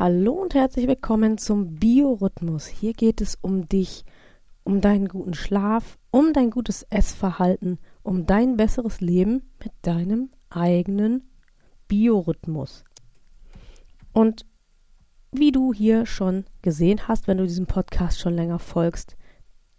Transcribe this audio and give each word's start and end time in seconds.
Hallo 0.00 0.34
und 0.34 0.54
herzlich 0.54 0.86
willkommen 0.86 1.38
zum 1.38 1.74
Biorhythmus. 1.74 2.66
Hier 2.66 2.92
geht 2.92 3.20
es 3.20 3.34
um 3.34 3.68
dich, 3.68 4.04
um 4.62 4.80
deinen 4.80 5.08
guten 5.08 5.34
Schlaf, 5.34 5.98
um 6.12 6.32
dein 6.32 6.50
gutes 6.50 6.84
Essverhalten, 6.84 7.80
um 8.04 8.24
dein 8.24 8.56
besseres 8.56 9.00
Leben 9.00 9.42
mit 9.58 9.72
deinem 9.82 10.30
eigenen 10.50 11.28
Biorhythmus. 11.88 12.84
Und 14.12 14.46
wie 15.32 15.50
du 15.50 15.72
hier 15.72 16.06
schon 16.06 16.44
gesehen 16.62 17.08
hast, 17.08 17.26
wenn 17.26 17.38
du 17.38 17.44
diesem 17.44 17.66
Podcast 17.66 18.20
schon 18.20 18.34
länger 18.34 18.60
folgst, 18.60 19.16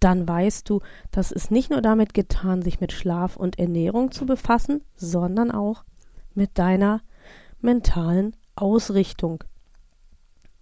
dann 0.01 0.27
weißt 0.27 0.69
du, 0.69 0.81
dass 1.11 1.31
es 1.31 1.49
nicht 1.49 1.71
nur 1.71 1.81
damit 1.81 2.13
getan, 2.13 2.61
sich 2.61 2.81
mit 2.81 2.91
Schlaf 2.91 3.37
und 3.37 3.57
Ernährung 3.57 4.11
zu 4.11 4.25
befassen, 4.25 4.83
sondern 4.97 5.49
auch 5.49 5.85
mit 6.33 6.57
deiner 6.57 7.03
mentalen 7.61 8.35
Ausrichtung. 8.57 9.45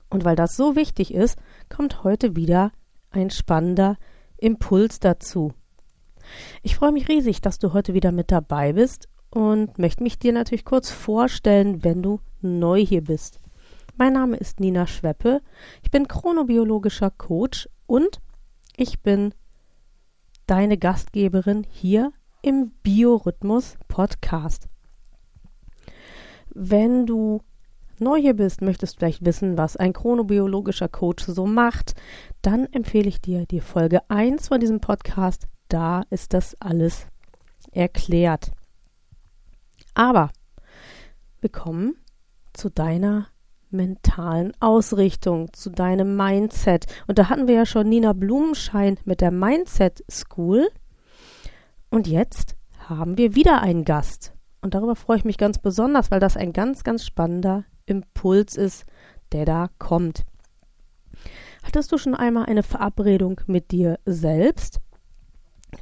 Und 0.10 0.26
weil 0.26 0.36
das 0.36 0.56
so 0.56 0.76
wichtig 0.76 1.14
ist, 1.14 1.38
kommt 1.70 2.04
heute 2.04 2.36
wieder 2.36 2.72
ein 3.12 3.30
spannender 3.30 3.98
Impuls 4.38 5.00
dazu. 5.00 5.54
Ich 6.62 6.76
freue 6.76 6.92
mich 6.92 7.08
riesig, 7.08 7.42
dass 7.42 7.60
du 7.60 7.74
heute 7.74 7.94
wieder 7.94 8.12
mit 8.12 8.32
dabei 8.32 8.74
bist 8.74 9.08
und 9.30 9.78
möchte 9.80 10.04
mich 10.04 10.20
dir 10.20 10.34
natürlich 10.34 10.66
kurz 10.66 10.90
vorstellen, 10.90 11.84
wenn 11.84 12.02
du 12.02 12.20
neu 12.42 12.86
hier 12.86 13.04
bist. 13.04 13.40
Mein 13.98 14.14
Name 14.14 14.38
ist 14.38 14.60
Nina 14.60 14.86
Schweppe, 14.88 15.42
ich 15.84 15.90
bin 15.90 16.08
chronobiologischer 16.08 17.10
Coach 17.10 17.68
und 17.88 18.22
ich 18.76 19.02
bin 19.02 19.34
deine 20.46 20.78
Gastgeberin 20.78 21.66
hier 21.70 22.14
im 22.42 22.72
Biorhythmus 22.84 23.78
Podcast. 23.88 24.70
Wenn 26.54 27.06
du 27.06 27.42
neu 28.02 28.20
hier 28.20 28.36
bist, 28.36 28.62
möchtest 28.62 28.98
vielleicht 28.98 29.26
wissen, 29.26 29.58
was 29.58 29.78
ein 29.78 29.94
chronobiologischer 29.94 30.88
Coach 30.88 31.26
so 31.26 31.46
macht, 31.46 31.94
dann 32.42 32.66
empfehle 32.72 33.08
ich 33.08 33.22
dir 33.22 33.46
die 33.46 33.62
Folge 33.62 34.02
1 34.10 34.48
von 34.48 34.60
diesem 34.60 34.80
Podcast. 34.80 35.48
Da 35.70 36.04
ist 36.10 36.34
das 36.34 36.56
alles 36.60 37.08
erklärt. 37.72 38.52
Aber 39.94 40.30
wir 41.40 41.50
kommen 41.50 41.96
zu 42.54 42.70
deiner 42.70 43.28
mentalen 43.70 44.54
Ausrichtung, 44.60 45.52
zu 45.54 45.70
deinem 45.70 46.16
Mindset. 46.16 46.86
Und 47.08 47.20
da 47.20 47.30
hatten 47.30 47.48
wir 47.48 47.56
ja 47.56 47.66
schon 47.66 47.90
Nina 47.90 48.14
Blumenschein 48.14 48.98
mit 49.06 49.22
der 49.22 49.32
Mindset 49.32 50.04
School. 50.10 50.68
Und 51.90 52.08
jetzt 52.08 52.56
haben 52.88 53.18
wir 53.18 53.36
wieder 53.36 53.62
einen 53.62 53.86
Gast. 53.86 54.34
Und 54.62 54.74
darüber 54.74 54.96
freue 54.96 55.18
ich 55.18 55.26
mich 55.26 55.38
ganz 55.38 55.60
besonders, 55.60 56.12
weil 56.12 56.20
das 56.20 56.38
ein 56.38 56.54
ganz, 56.54 56.84
ganz 56.84 57.06
spannender 57.06 57.66
Impuls 57.88 58.56
ist, 58.56 58.86
der 59.32 59.46
da 59.46 59.70
kommt. 59.80 60.24
Hattest 61.64 61.92
du 61.92 61.98
schon 61.98 62.16
einmal 62.16 62.46
eine 62.46 62.64
Verabredung 62.64 63.42
mit 63.48 63.72
dir 63.72 64.00
selbst? 64.06 64.80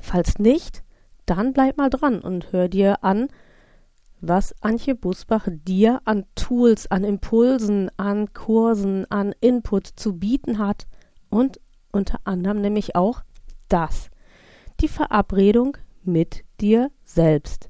Falls 0.02 0.40
nicht, 0.40 0.84
dann 1.26 1.54
bleib 1.54 1.78
mal 1.78 1.90
dran 1.90 2.22
und 2.22 2.52
hör 2.52 2.70
dir 2.70 3.04
an, 3.04 3.28
was 4.22 4.56
Antje 4.62 4.96
Busbach 4.96 5.48
dir 5.52 6.02
an 6.06 6.26
Tools, 6.36 6.90
an 6.90 7.04
Impulsen, 7.04 7.92
an 7.98 8.34
Kursen, 8.34 9.10
an 9.12 9.36
Input 9.42 9.88
zu 9.88 10.18
bieten 10.18 10.58
hat 10.58 10.88
und 11.30 11.60
unter 11.92 12.20
anderem 12.24 12.62
nämlich 12.62 12.96
auch 12.96 13.24
das, 13.68 14.10
die 14.80 14.88
Verabredung 14.88 15.78
mit 16.04 16.44
dir 16.60 16.92
selbst. 17.04 17.70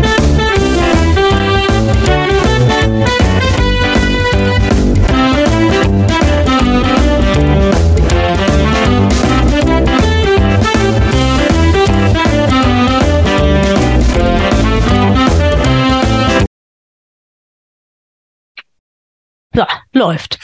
Läuft. 20.01 20.39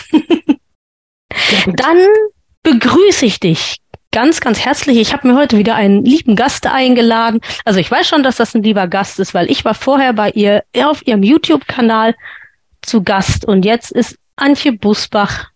Dann 1.65 1.97
begrüße 2.63 3.25
ich 3.25 3.39
dich 3.39 3.77
ganz, 4.11 4.39
ganz 4.39 4.63
herzlich. 4.63 4.97
Ich 4.97 5.13
habe 5.13 5.27
mir 5.27 5.35
heute 5.35 5.57
wieder 5.57 5.75
einen 5.75 6.05
lieben 6.05 6.35
Gast 6.35 6.67
eingeladen. 6.67 7.41
Also 7.65 7.79
ich 7.79 7.89
weiß 7.89 8.07
schon, 8.07 8.23
dass 8.23 8.37
das 8.37 8.55
ein 8.55 8.63
lieber 8.63 8.87
Gast 8.87 9.19
ist, 9.19 9.33
weil 9.33 9.49
ich 9.51 9.65
war 9.65 9.73
vorher 9.73 10.13
bei 10.13 10.29
ihr 10.31 10.63
auf 10.83 11.05
ihrem 11.05 11.23
YouTube-Kanal 11.23 12.15
zu 12.81 13.03
Gast 13.03 13.45
und 13.45 13.65
jetzt 13.65 13.91
ist 13.91 14.17
Antje 14.35 14.73
Busbach 14.73 15.49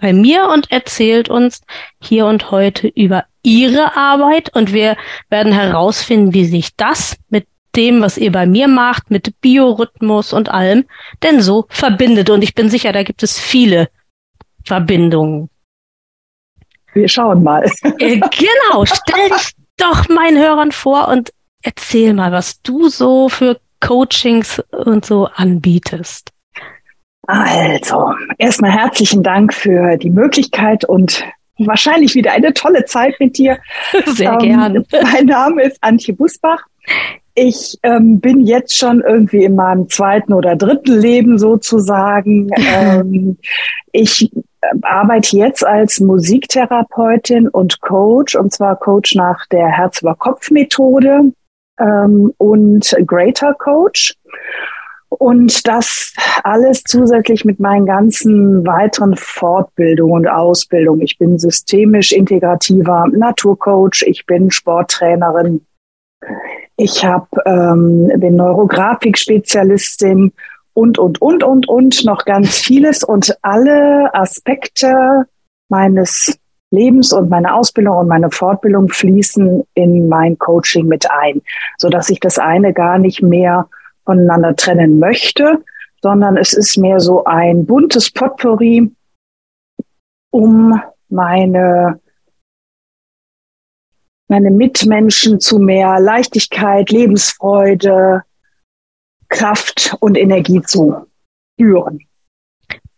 bei 0.00 0.12
mir 0.12 0.48
und 0.48 0.70
erzählt 0.70 1.28
uns 1.28 1.60
hier 2.00 2.26
und 2.26 2.50
heute 2.50 2.88
über 2.88 3.24
ihre 3.42 3.96
Arbeit 3.96 4.54
und 4.54 4.72
wir 4.72 4.96
werden 5.28 5.52
herausfinden, 5.52 6.32
wie 6.32 6.46
sich 6.46 6.76
das 6.76 7.16
mit 7.28 7.46
dem, 7.76 8.00
was 8.00 8.18
ihr 8.18 8.32
bei 8.32 8.46
mir 8.46 8.68
macht, 8.68 9.10
mit 9.10 9.40
Biorhythmus 9.40 10.32
und 10.32 10.48
allem, 10.48 10.84
denn 11.22 11.40
so 11.40 11.66
verbindet. 11.68 12.30
Und 12.30 12.42
ich 12.42 12.54
bin 12.54 12.68
sicher, 12.68 12.92
da 12.92 13.02
gibt 13.02 13.22
es 13.22 13.38
viele 13.38 13.88
Verbindungen. 14.64 15.48
Wir 16.92 17.08
schauen 17.08 17.42
mal. 17.42 17.64
Äh, 17.98 18.18
genau, 18.18 18.84
stell 18.84 19.28
dich 19.30 19.54
doch 19.76 20.08
meinen 20.08 20.38
Hörern 20.38 20.72
vor 20.72 21.08
und 21.08 21.32
erzähl 21.62 22.14
mal, 22.14 22.32
was 22.32 22.60
du 22.62 22.88
so 22.88 23.28
für 23.28 23.60
Coachings 23.80 24.62
und 24.70 25.04
so 25.04 25.26
anbietest. 25.26 26.32
Also, 27.26 28.12
erstmal 28.38 28.72
herzlichen 28.72 29.22
Dank 29.22 29.54
für 29.54 29.96
die 29.96 30.10
Möglichkeit 30.10 30.84
und 30.84 31.24
wahrscheinlich 31.58 32.14
wieder 32.14 32.32
eine 32.32 32.52
tolle 32.52 32.84
Zeit 32.86 33.14
mit 33.20 33.38
dir. 33.38 33.58
Sehr 34.06 34.32
ähm, 34.32 34.38
gern. 34.38 34.86
Mein 35.02 35.26
Name 35.26 35.62
ist 35.62 35.78
Antje 35.80 36.14
Busbach. 36.14 36.64
Ich 37.42 37.78
ähm, 37.84 38.20
bin 38.20 38.42
jetzt 38.42 38.76
schon 38.76 39.00
irgendwie 39.00 39.44
in 39.44 39.54
meinem 39.54 39.88
zweiten 39.88 40.34
oder 40.34 40.56
dritten 40.56 40.92
Leben 40.92 41.38
sozusagen. 41.38 42.50
ähm, 42.74 43.38
ich 43.92 44.30
äh, 44.30 44.66
arbeite 44.82 45.38
jetzt 45.38 45.66
als 45.66 46.00
Musiktherapeutin 46.00 47.48
und 47.48 47.80
Coach, 47.80 48.36
und 48.36 48.52
zwar 48.52 48.76
Coach 48.76 49.14
nach 49.14 49.46
der 49.46 49.68
Herz-über-Kopf-Methode 49.68 51.32
ähm, 51.80 52.34
und 52.36 52.94
Greater 53.06 53.54
Coach. 53.54 54.14
Und 55.08 55.66
das 55.66 56.12
alles 56.44 56.84
zusätzlich 56.84 57.46
mit 57.46 57.58
meinen 57.58 57.86
ganzen 57.86 58.66
weiteren 58.66 59.16
Fortbildungen 59.16 60.26
und 60.26 60.28
Ausbildungen. 60.28 61.00
Ich 61.00 61.16
bin 61.16 61.38
systemisch 61.38 62.12
integrativer 62.12 63.06
Naturcoach, 63.10 64.02
ich 64.06 64.26
bin 64.26 64.50
Sporttrainerin, 64.50 65.62
ich 66.80 67.04
hab, 67.04 67.28
ähm, 67.44 68.10
bin 68.16 68.36
Neurografik-Spezialistin 68.36 70.32
und, 70.72 70.98
und, 70.98 71.20
und, 71.20 71.44
und, 71.44 71.68
und 71.68 72.04
noch 72.06 72.24
ganz 72.24 72.56
vieles. 72.56 73.04
Und 73.04 73.36
alle 73.42 74.14
Aspekte 74.14 75.26
meines 75.68 76.38
Lebens 76.70 77.12
und 77.12 77.28
meine 77.28 77.54
Ausbildung 77.54 77.98
und 77.98 78.08
meine 78.08 78.30
Fortbildung 78.30 78.88
fließen 78.88 79.62
in 79.74 80.08
mein 80.08 80.38
Coaching 80.38 80.86
mit 80.86 81.10
ein, 81.10 81.42
so 81.76 81.90
dass 81.90 82.08
ich 82.08 82.18
das 82.20 82.38
eine 82.38 82.72
gar 82.72 82.98
nicht 82.98 83.20
mehr 83.22 83.68
voneinander 84.06 84.56
trennen 84.56 84.98
möchte, 84.98 85.62
sondern 86.00 86.38
es 86.38 86.54
ist 86.54 86.78
mehr 86.78 86.98
so 86.98 87.24
ein 87.24 87.66
buntes 87.66 88.10
Potpourri, 88.10 88.90
um 90.30 90.80
meine 91.10 91.99
meine 94.30 94.50
Mitmenschen 94.50 95.40
zu 95.40 95.58
mehr 95.58 95.98
Leichtigkeit, 96.00 96.90
Lebensfreude, 96.90 98.22
Kraft 99.28 99.96
und 100.00 100.16
Energie 100.16 100.62
zu 100.62 101.06
führen. 101.58 102.00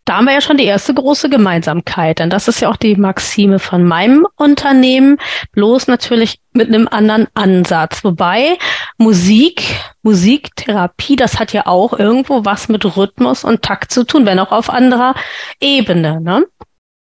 da 0.04 0.16
haben 0.16 0.26
wir 0.26 0.34
ja 0.34 0.40
schon 0.40 0.56
die 0.58 0.64
erste 0.64 0.92
große 0.92 1.30
Gemeinsamkeit, 1.30 2.18
denn 2.18 2.28
das 2.28 2.48
ist 2.48 2.60
ja 2.60 2.68
auch 2.68 2.76
die 2.76 2.96
Maxime 2.96 3.58
von 3.58 3.84
meinem 3.84 4.26
Unternehmen, 4.36 5.16
bloß 5.52 5.86
natürlich 5.86 6.38
mit 6.52 6.68
einem 6.68 6.88
anderen 6.88 7.28
Ansatz. 7.34 8.04
Wobei 8.04 8.58
Musik, 8.98 9.62
Musiktherapie, 10.02 11.16
das 11.16 11.38
hat 11.38 11.52
ja 11.52 11.66
auch 11.66 11.98
irgendwo 11.98 12.44
was 12.44 12.68
mit 12.68 12.96
Rhythmus 12.96 13.44
und 13.44 13.62
Takt 13.62 13.92
zu 13.92 14.04
tun, 14.04 14.26
wenn 14.26 14.38
auch 14.38 14.52
auf 14.52 14.68
anderer 14.68 15.14
Ebene. 15.60 16.20
Ne? 16.20 16.46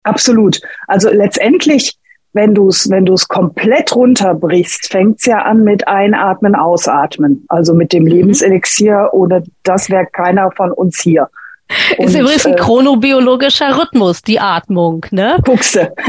Absolut. 0.04 0.60
Also 0.88 1.10
letztendlich 1.10 1.98
wenn 2.34 2.54
du 2.54 2.68
es 2.68 2.90
wenn 2.90 3.06
du 3.06 3.14
es 3.14 3.28
komplett 3.28 3.96
runterbrichst, 3.96 4.92
fängt's 4.92 5.26
ja 5.26 5.40
an 5.40 5.64
mit 5.64 5.88
Einatmen, 5.88 6.56
Ausatmen. 6.56 7.46
Also 7.50 7.74
mit 7.74 7.94
dem 7.94 8.04
mhm. 8.04 8.10
Lebenselixier 8.10 9.10
oder 9.14 9.44
das 9.64 9.90
wäre 9.90 10.06
keiner 10.12 10.52
von 10.52 10.72
uns 10.72 11.00
hier. 11.02 11.30
Und, 11.98 12.08
ist 12.08 12.16
übrigens 12.16 12.46
ein 12.46 12.54
äh, 12.54 12.58
chronobiologischer 12.58 13.80
Rhythmus, 13.80 14.22
die 14.22 14.40
Atmung, 14.40 15.06
ne? 15.12 15.38
Guckste. 15.46 15.94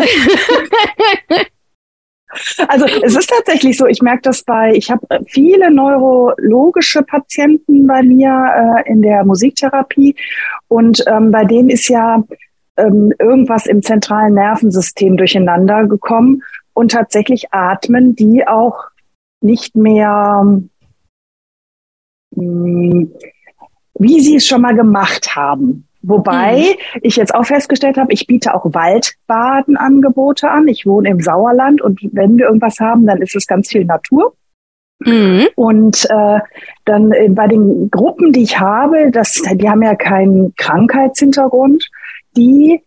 also 2.68 2.86
es 3.02 3.16
ist 3.16 3.28
tatsächlich 3.28 3.76
so, 3.76 3.86
ich 3.86 4.00
merke 4.00 4.22
das 4.22 4.42
bei, 4.42 4.72
ich 4.74 4.90
habe 4.90 5.06
viele 5.26 5.70
neurologische 5.70 7.02
Patienten 7.02 7.86
bei 7.86 8.02
mir 8.02 8.82
äh, 8.86 8.90
in 8.90 9.02
der 9.02 9.24
Musiktherapie 9.24 10.16
und 10.68 11.04
ähm, 11.06 11.30
bei 11.30 11.44
denen 11.44 11.68
ist 11.68 11.88
ja 11.88 12.22
ähm, 12.76 13.12
irgendwas 13.18 13.66
im 13.66 13.82
zentralen 13.82 14.34
Nervensystem 14.34 15.16
durcheinander 15.16 15.86
gekommen 15.86 16.42
und 16.72 16.92
tatsächlich 16.92 17.52
atmen 17.52 18.14
die 18.14 18.46
auch 18.46 18.84
nicht 19.40 19.76
mehr, 19.76 20.44
mh, 22.30 22.42
hm, 22.42 23.12
wie 23.98 24.20
sie 24.20 24.36
es 24.36 24.46
schon 24.46 24.62
mal 24.62 24.74
gemacht 24.74 25.36
haben. 25.36 25.86
Wobei 26.02 26.60
mhm. 26.60 27.00
ich 27.02 27.16
jetzt 27.16 27.34
auch 27.34 27.44
festgestellt 27.44 27.98
habe, 27.98 28.12
ich 28.12 28.26
biete 28.26 28.54
auch 28.54 28.64
Waldbadenangebote 28.72 30.50
an. 30.50 30.66
Ich 30.68 30.86
wohne 30.86 31.10
im 31.10 31.20
Sauerland 31.20 31.82
und 31.82 32.00
wenn 32.12 32.38
wir 32.38 32.46
irgendwas 32.46 32.80
haben, 32.80 33.06
dann 33.06 33.20
ist 33.20 33.36
es 33.36 33.46
ganz 33.46 33.68
viel 33.68 33.84
Natur. 33.84 34.34
Mhm. 35.00 35.48
Und 35.56 36.06
äh, 36.10 36.40
dann 36.84 37.12
äh, 37.12 37.28
bei 37.28 37.48
den 37.48 37.90
Gruppen, 37.90 38.32
die 38.32 38.42
ich 38.42 38.58
habe, 38.58 39.10
das, 39.10 39.42
die 39.54 39.68
haben 39.68 39.82
ja 39.82 39.94
keinen 39.94 40.54
Krankheitshintergrund, 40.56 41.90
die 42.36 42.82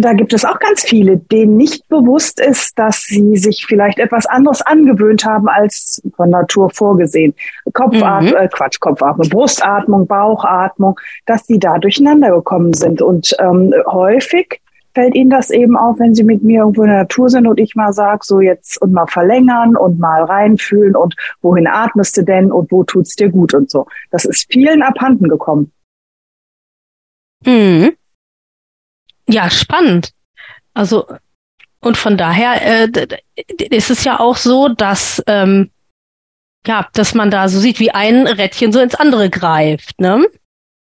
da 0.00 0.12
gibt 0.12 0.32
es 0.32 0.44
auch 0.44 0.58
ganz 0.58 0.82
viele, 0.82 1.16
denen 1.16 1.56
nicht 1.56 1.88
bewusst 1.88 2.40
ist, 2.40 2.78
dass 2.78 3.02
sie 3.02 3.36
sich 3.36 3.66
vielleicht 3.66 3.98
etwas 3.98 4.26
anderes 4.26 4.62
angewöhnt 4.62 5.24
haben 5.24 5.48
als 5.48 6.00
von 6.14 6.30
Natur 6.30 6.70
vorgesehen. 6.70 7.34
Kopfatmung, 7.72 8.30
mhm. 8.30 8.36
äh, 8.36 8.48
Quatsch, 8.48 8.78
Kopfatmung, 8.80 9.28
Brustatmung, 9.28 10.06
Bauchatmung, 10.06 10.98
dass 11.26 11.46
sie 11.46 11.58
da 11.58 11.78
durcheinander 11.78 12.30
gekommen 12.30 12.74
sind. 12.74 13.02
Und 13.02 13.34
ähm, 13.40 13.74
häufig 13.86 14.60
fällt 14.94 15.14
ihnen 15.14 15.30
das 15.30 15.50
eben 15.50 15.76
auf, 15.76 15.98
wenn 15.98 16.14
sie 16.14 16.24
mit 16.24 16.42
mir 16.42 16.60
irgendwo 16.60 16.82
in 16.82 16.88
der 16.88 16.98
Natur 16.98 17.28
sind 17.28 17.46
und 17.46 17.58
ich 17.60 17.74
mal 17.74 17.92
sag, 17.92 18.24
so 18.24 18.40
jetzt 18.40 18.80
und 18.80 18.92
mal 18.92 19.06
verlängern 19.06 19.76
und 19.76 19.98
mal 19.98 20.24
reinfühlen 20.24 20.96
und 20.96 21.14
wohin 21.40 21.66
atmest 21.66 22.16
du 22.16 22.22
denn 22.22 22.50
und 22.52 22.70
wo 22.70 22.84
tut's 22.84 23.16
dir 23.16 23.28
gut 23.28 23.54
und 23.54 23.70
so. 23.70 23.86
Das 24.10 24.24
ist 24.24 24.46
vielen 24.50 24.82
abhanden 24.82 25.28
gekommen. 25.28 25.72
Mhm. 27.44 27.92
Ja, 29.28 29.50
spannend. 29.50 30.12
Also, 30.74 31.06
und 31.80 31.96
von 31.96 32.16
daher 32.16 32.84
äh, 32.84 33.06
ist 33.70 33.90
es 33.90 34.04
ja 34.04 34.18
auch 34.18 34.36
so, 34.36 34.68
dass, 34.68 35.22
ähm, 35.26 35.70
ja, 36.66 36.88
dass 36.94 37.14
man 37.14 37.30
da 37.30 37.48
so 37.48 37.60
sieht, 37.60 37.78
wie 37.78 37.90
ein 37.90 38.26
Rädchen 38.26 38.72
so 38.72 38.80
ins 38.80 38.94
andere 38.94 39.30
greift, 39.30 40.00
ne? 40.00 40.26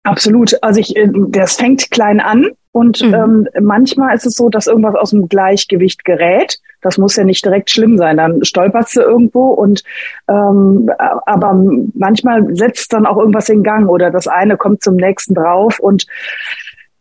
Absolut. 0.04 0.54
Also 0.62 0.80
ich, 0.80 0.96
äh, 0.96 1.08
das 1.12 1.56
fängt 1.56 1.90
klein 1.90 2.20
an 2.20 2.50
und 2.72 3.02
mhm. 3.02 3.14
ähm, 3.14 3.48
manchmal 3.60 4.14
ist 4.14 4.26
es 4.26 4.34
so, 4.34 4.48
dass 4.48 4.66
irgendwas 4.66 4.94
aus 4.94 5.10
dem 5.10 5.28
Gleichgewicht 5.28 6.04
gerät. 6.04 6.58
Das 6.80 6.96
muss 6.96 7.16
ja 7.16 7.24
nicht 7.24 7.44
direkt 7.44 7.70
schlimm 7.70 7.98
sein. 7.98 8.18
Dann 8.18 8.44
stolperst 8.44 8.96
du 8.96 9.00
irgendwo 9.00 9.48
und 9.48 9.82
ähm, 10.28 10.88
aber 10.98 11.54
manchmal 11.94 12.54
setzt 12.54 12.92
dann 12.92 13.06
auch 13.06 13.18
irgendwas 13.18 13.48
in 13.48 13.64
Gang 13.64 13.88
oder 13.88 14.10
das 14.10 14.28
eine 14.28 14.56
kommt 14.56 14.82
zum 14.82 14.94
nächsten 14.94 15.34
drauf 15.34 15.80
und 15.80 16.06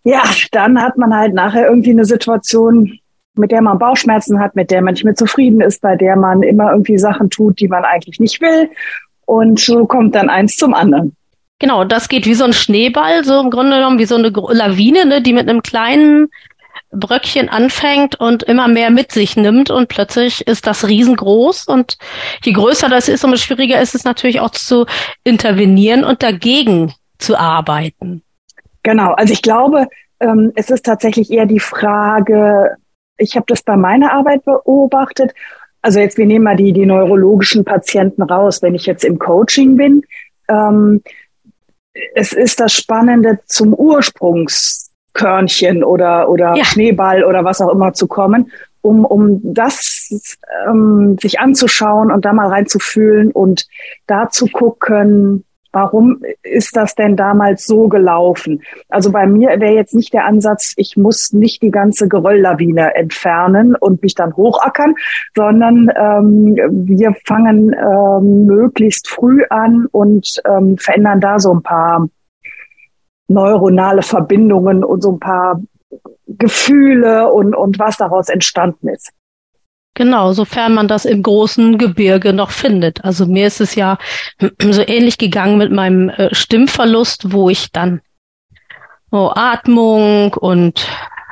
ja, 0.08 0.24
dann 0.52 0.82
hat 0.82 0.98
man 0.98 1.14
halt 1.14 1.34
nachher 1.34 1.68
irgendwie 1.68 1.92
eine 1.92 2.06
Situation, 2.06 2.98
mit 3.36 3.52
der 3.52 3.62
man 3.62 3.78
Bauchschmerzen 3.78 4.40
hat, 4.40 4.56
mit 4.56 4.72
der 4.72 4.82
man 4.82 4.94
nicht 4.94 5.04
mehr 5.04 5.16
zufrieden 5.16 5.60
ist, 5.60 5.82
bei 5.82 5.98
der 5.98 6.16
man 6.16 6.44
immer 6.44 6.72
irgendwie 6.72 6.98
Sachen 6.98 7.30
tut, 7.30 7.60
die 7.60 7.68
man 7.68 7.84
eigentlich 7.84 8.20
nicht 8.20 8.40
will. 8.40 8.70
Und 9.26 9.60
so 9.60 9.86
kommt 9.86 10.16
dann 10.16 10.30
eins 10.30 10.56
zum 10.56 10.74
anderen. 10.74 11.16
Genau, 11.60 11.84
das 11.84 12.08
geht 12.08 12.26
wie 12.26 12.36
so 12.36 12.46
ein 12.46 12.54
Schneeball, 12.54 13.26
so 13.26 13.42
im 13.42 13.50
Grunde 13.50 13.78
genommen 13.78 14.00
wie 14.00 14.06
so 14.06 14.16
eine 14.16 14.30
Lawine, 14.30 15.06
ne, 15.06 15.22
die 15.22 15.34
mit 15.34 15.50
einem 15.50 15.62
kleinen 15.62 16.30
Bröckchen 16.92 17.50
anfängt 17.50 18.18
und 18.18 18.44
immer 18.44 18.70
mehr 18.70 18.92
mit 18.92 19.12
sich 19.12 19.36
nimmt 19.36 19.70
und 19.70 19.90
plötzlich 19.90 20.48
ist 20.48 20.68
das 20.68 20.88
riesengroß 20.88 21.68
und 21.68 21.98
je 22.44 22.54
größer 22.54 22.88
das 22.88 23.10
ist, 23.10 23.26
umso 23.26 23.38
schwieriger 23.38 23.82
ist 23.82 23.94
es 23.94 24.06
natürlich 24.06 24.40
auch 24.40 24.52
zu 24.52 24.86
intervenieren 25.26 26.06
und 26.06 26.24
dagegen 26.24 26.94
zu 27.18 27.38
arbeiten. 27.38 28.24
Genau, 28.88 29.12
also 29.12 29.34
ich 29.34 29.42
glaube, 29.42 29.88
ähm, 30.22 30.54
es 30.56 30.70
ist 30.70 30.86
tatsächlich 30.86 31.30
eher 31.30 31.46
die 31.46 31.60
Frage, 31.60 32.78
ich 33.18 33.36
habe 33.36 33.44
das 33.50 33.62
bei 33.62 33.76
meiner 33.76 34.14
Arbeit 34.14 34.46
beobachtet. 34.46 35.34
Also 35.82 36.00
jetzt, 36.00 36.18
wir 36.18 36.26
nehmen 36.26 36.46
mal 36.46 36.56
die, 36.56 36.72
die 36.72 36.86
neurologischen 36.86 37.66
Patienten 37.66 38.24
raus. 38.24 38.62
Wenn 38.62 38.76
ich 38.76 38.86
jetzt 38.86 39.04
im 39.04 39.20
Coaching 39.20 39.76
bin, 39.76 40.04
ähm, 40.48 41.02
es 42.16 42.32
ist 42.32 42.62
das 42.62 42.72
Spannende 42.72 43.40
zum 43.46 43.74
Ursprungskörnchen 43.74 45.84
oder, 45.84 46.30
oder 46.30 46.56
ja. 46.56 46.64
Schneeball 46.64 47.26
oder 47.26 47.44
was 47.44 47.60
auch 47.60 47.74
immer 47.74 47.92
zu 47.92 48.08
kommen, 48.08 48.54
um, 48.80 49.04
um 49.04 49.42
das 49.44 50.34
ähm, 50.66 51.18
sich 51.20 51.42
anzuschauen 51.42 52.10
und 52.10 52.24
da 52.24 52.32
mal 52.32 52.48
reinzufühlen 52.48 53.34
und 53.34 53.68
da 54.06 54.30
zu 54.30 54.48
gucken, 54.48 55.44
Warum 55.80 56.24
ist 56.42 56.76
das 56.76 56.96
denn 56.96 57.16
damals 57.16 57.68
so 57.68 57.88
gelaufen? 57.88 58.64
Also 58.90 59.12
bei 59.12 59.28
mir 59.28 59.50
wäre 59.60 59.76
jetzt 59.76 59.94
nicht 59.94 60.12
der 60.12 60.26
Ansatz, 60.26 60.74
ich 60.76 60.98
muss 60.98 61.34
nicht 61.34 61.62
die 61.62 61.70
ganze 61.70 62.08
Gerölllawine 62.08 62.96
entfernen 62.96 63.76
und 63.76 64.02
mich 64.02 64.16
dann 64.16 64.36
hochackern, 64.36 64.96
sondern 65.36 65.92
ähm, 65.96 66.56
wir 66.88 67.14
fangen 67.28 67.76
ähm, 67.76 68.48
möglichst 68.48 69.08
früh 69.08 69.44
an 69.52 69.86
und 69.92 70.42
ähm, 70.46 70.80
verändern 70.80 71.22
da 71.22 71.38
so 71.38 71.54
ein 71.54 71.62
paar 71.62 72.10
neuronale 73.28 74.02
Verbindungen 74.02 74.84
und 74.84 75.04
so 75.04 75.12
ein 75.12 75.20
paar 75.20 75.62
Gefühle 76.26 77.32
und, 77.32 77.54
und 77.54 77.78
was 77.78 77.98
daraus 77.98 78.30
entstanden 78.30 78.88
ist. 78.88 79.12
Genau, 79.98 80.32
sofern 80.32 80.76
man 80.76 80.88
das 80.88 81.06
im 81.06 81.24
großen 81.24 81.80
Gebirge 81.80 82.32
noch 82.32 82.52
findet. 82.52 83.04
Also 83.04 83.26
mir 83.26 83.48
ist 83.48 83.62
es 83.62 83.74
ja 83.74 83.98
so 84.62 84.84
ähnlich 84.86 85.18
gegangen 85.18 85.58
mit 85.58 85.72
meinem 85.72 86.10
äh, 86.10 86.30
Stimmverlust, 86.36 87.34
wo 87.34 87.50
ich 87.50 87.72
dann 87.72 88.02
oh, 89.10 89.32
Atmung 89.34 90.36
und 90.36 90.88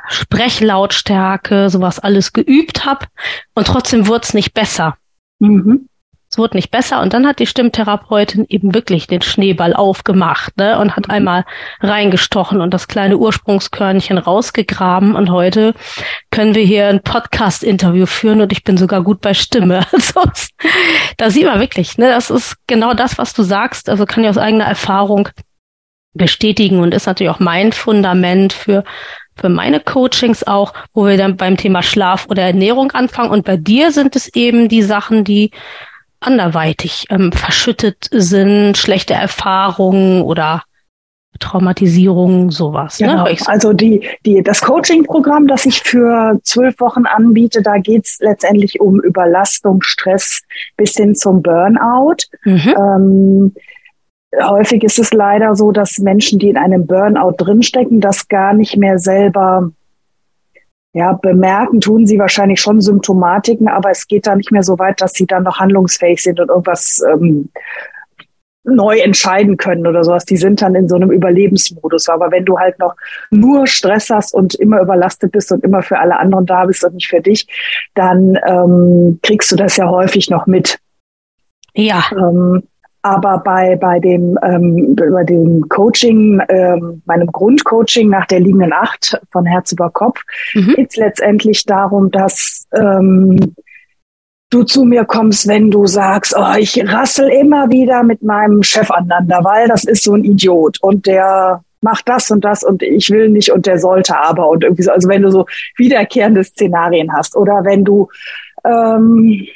Sprechlautstärke, 0.08 1.70
sowas 1.70 2.00
alles 2.00 2.32
geübt 2.32 2.84
habe 2.84 3.06
und 3.54 3.68
trotzdem 3.68 4.08
wurde 4.08 4.24
es 4.24 4.34
nicht 4.34 4.52
besser. 4.52 4.96
Mhm 5.38 5.88
es 6.36 6.38
wurde 6.38 6.58
nicht 6.58 6.70
besser 6.70 7.00
und 7.00 7.14
dann 7.14 7.26
hat 7.26 7.38
die 7.38 7.46
Stimmtherapeutin 7.46 8.44
eben 8.50 8.74
wirklich 8.74 9.06
den 9.06 9.22
Schneeball 9.22 9.72
aufgemacht 9.72 10.58
ne, 10.58 10.78
und 10.78 10.94
hat 10.94 11.08
mhm. 11.08 11.14
einmal 11.14 11.44
reingestochen 11.80 12.60
und 12.60 12.74
das 12.74 12.88
kleine 12.88 13.16
Ursprungskörnchen 13.16 14.18
rausgegraben 14.18 15.16
und 15.16 15.30
heute 15.30 15.72
können 16.30 16.54
wir 16.54 16.62
hier 16.62 16.88
ein 16.88 17.00
Podcast-Interview 17.00 18.04
führen 18.04 18.42
und 18.42 18.52
ich 18.52 18.64
bin 18.64 18.76
sogar 18.76 19.02
gut 19.02 19.22
bei 19.22 19.32
Stimme. 19.32 19.86
Also 19.96 20.20
da 21.16 21.30
sieht 21.30 21.46
man 21.46 21.58
wirklich, 21.58 21.96
ne, 21.96 22.08
das 22.08 22.28
ist 22.28 22.56
genau 22.66 22.92
das, 22.92 23.16
was 23.16 23.32
du 23.32 23.42
sagst. 23.42 23.88
Also 23.88 24.04
kann 24.04 24.22
ich 24.22 24.28
aus 24.28 24.36
eigener 24.36 24.66
Erfahrung 24.66 25.30
bestätigen 26.12 26.80
und 26.80 26.92
ist 26.92 27.06
natürlich 27.06 27.30
auch 27.30 27.40
mein 27.40 27.72
Fundament 27.72 28.52
für 28.52 28.84
für 29.36 29.48
meine 29.48 29.80
Coachings 29.80 30.46
auch, 30.46 30.74
wo 30.92 31.06
wir 31.06 31.16
dann 31.16 31.36
beim 31.36 31.56
Thema 31.56 31.82
Schlaf 31.82 32.26
oder 32.28 32.42
Ernährung 32.42 32.92
anfangen. 32.92 33.30
Und 33.30 33.44
bei 33.44 33.56
dir 33.56 33.92
sind 33.92 34.16
es 34.16 34.34
eben 34.34 34.68
die 34.68 34.82
Sachen, 34.82 35.24
die 35.24 35.50
anderweitig 36.26 37.06
ähm, 37.10 37.32
verschüttet 37.32 38.08
sind, 38.10 38.76
schlechte 38.76 39.14
Erfahrungen 39.14 40.22
oder 40.22 40.62
Traumatisierung, 41.38 42.50
sowas. 42.50 43.00
Ne? 43.00 43.08
Genau. 43.08 43.24
Ne? 43.24 43.36
Also 43.46 43.72
die, 43.72 44.08
die, 44.24 44.42
das 44.42 44.62
Coaching-Programm, 44.62 45.46
das 45.46 45.66
ich 45.66 45.82
für 45.82 46.38
zwölf 46.42 46.80
Wochen 46.80 47.06
anbiete, 47.06 47.62
da 47.62 47.78
geht's 47.78 48.18
letztendlich 48.20 48.80
um 48.80 49.00
Überlastung, 49.00 49.82
Stress 49.82 50.42
bis 50.76 50.94
hin 50.94 51.14
zum 51.14 51.42
Burnout. 51.42 52.16
Mhm. 52.44 52.74
Ähm, 52.76 53.54
häufig 54.42 54.82
ist 54.82 54.98
es 54.98 55.12
leider 55.12 55.54
so, 55.54 55.72
dass 55.72 55.98
Menschen, 55.98 56.38
die 56.38 56.48
in 56.48 56.56
einem 56.56 56.86
Burnout 56.86 57.34
drinstecken, 57.38 58.00
das 58.00 58.28
gar 58.28 58.54
nicht 58.54 58.76
mehr 58.76 58.98
selber 58.98 59.70
ja, 60.96 61.12
bemerken 61.12 61.82
tun 61.82 62.06
sie 62.06 62.18
wahrscheinlich 62.18 62.58
schon 62.58 62.80
Symptomatiken, 62.80 63.68
aber 63.68 63.90
es 63.90 64.06
geht 64.08 64.26
da 64.26 64.34
nicht 64.34 64.50
mehr 64.50 64.62
so 64.62 64.78
weit, 64.78 65.02
dass 65.02 65.12
sie 65.12 65.26
dann 65.26 65.42
noch 65.42 65.58
handlungsfähig 65.58 66.22
sind 66.22 66.40
und 66.40 66.48
irgendwas 66.48 67.02
ähm, 67.12 67.50
neu 68.64 68.96
entscheiden 69.00 69.58
können 69.58 69.86
oder 69.86 70.02
sowas. 70.04 70.24
Die 70.24 70.38
sind 70.38 70.62
dann 70.62 70.74
in 70.74 70.88
so 70.88 70.96
einem 70.96 71.10
Überlebensmodus. 71.10 72.08
Aber 72.08 72.30
wenn 72.30 72.46
du 72.46 72.58
halt 72.58 72.78
noch 72.78 72.96
nur 73.30 73.66
Stress 73.66 74.08
hast 74.08 74.32
und 74.32 74.54
immer 74.54 74.80
überlastet 74.80 75.32
bist 75.32 75.52
und 75.52 75.62
immer 75.64 75.82
für 75.82 75.98
alle 75.98 76.18
anderen 76.18 76.46
da 76.46 76.64
bist 76.64 76.82
und 76.82 76.94
nicht 76.94 77.08
für 77.08 77.20
dich, 77.20 77.46
dann 77.94 78.38
ähm, 78.48 79.20
kriegst 79.22 79.52
du 79.52 79.56
das 79.56 79.76
ja 79.76 79.90
häufig 79.90 80.30
noch 80.30 80.46
mit. 80.46 80.78
Ja. 81.74 82.06
Ähm, 82.12 82.62
aber 83.06 83.38
bei, 83.38 83.76
bei 83.76 84.00
dem, 84.00 84.36
ähm, 84.42 84.96
bei 84.96 85.22
dem 85.22 85.68
Coaching, 85.68 86.42
ähm, 86.48 87.02
meinem 87.04 87.28
Grundcoaching 87.28 88.10
nach 88.10 88.26
der 88.26 88.40
liegenden 88.40 88.72
Acht 88.72 89.20
von 89.30 89.46
Herz 89.46 89.70
über 89.70 89.90
Kopf, 89.90 90.20
mhm. 90.54 90.74
geht 90.74 90.90
es 90.90 90.96
letztendlich 90.96 91.64
darum, 91.64 92.10
dass 92.10 92.66
ähm, 92.74 93.54
du 94.50 94.64
zu 94.64 94.84
mir 94.84 95.04
kommst, 95.04 95.46
wenn 95.46 95.70
du 95.70 95.86
sagst, 95.86 96.34
oh, 96.36 96.56
ich 96.58 96.82
rassel 96.92 97.28
immer 97.28 97.70
wieder 97.70 98.02
mit 98.02 98.24
meinem 98.24 98.64
Chef 98.64 98.90
aneinander, 98.90 99.40
weil 99.44 99.68
das 99.68 99.84
ist 99.84 100.02
so 100.02 100.14
ein 100.14 100.24
Idiot 100.24 100.78
und 100.82 101.06
der 101.06 101.62
macht 101.80 102.08
das 102.08 102.32
und 102.32 102.44
das 102.44 102.64
und 102.64 102.82
ich 102.82 103.10
will 103.10 103.28
nicht 103.28 103.52
und 103.52 103.66
der 103.66 103.78
sollte 103.78 104.16
aber 104.18 104.48
und 104.48 104.64
irgendwie 104.64 104.82
so, 104.82 104.90
also 104.90 105.08
wenn 105.08 105.22
du 105.22 105.30
so 105.30 105.46
wiederkehrende 105.76 106.42
Szenarien 106.42 107.12
hast 107.12 107.36
oder 107.36 107.62
wenn 107.64 107.84
du 107.84 108.08
ähm, 108.64 109.46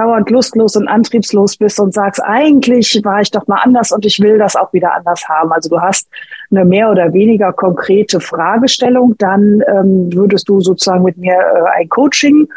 dauernd 0.00 0.30
lustlos 0.30 0.76
und 0.76 0.88
antriebslos 0.88 1.56
bist 1.56 1.78
und 1.78 1.92
sagst, 1.92 2.22
eigentlich 2.22 3.00
war 3.04 3.20
ich 3.20 3.30
doch 3.30 3.46
mal 3.46 3.60
anders 3.62 3.92
und 3.92 4.06
ich 4.06 4.18
will 4.20 4.38
das 4.38 4.56
auch 4.56 4.72
wieder 4.72 4.94
anders 4.94 5.28
haben. 5.28 5.52
Also 5.52 5.68
du 5.68 5.80
hast 5.80 6.08
eine 6.50 6.64
mehr 6.64 6.90
oder 6.90 7.12
weniger 7.12 7.52
konkrete 7.52 8.20
Fragestellung, 8.20 9.14
dann 9.18 9.62
ähm, 9.68 10.12
würdest 10.12 10.48
du 10.48 10.60
sozusagen 10.60 11.04
mit 11.04 11.18
mir 11.18 11.34
äh, 11.34 11.80
ein 11.80 11.88
Coaching 11.88 12.48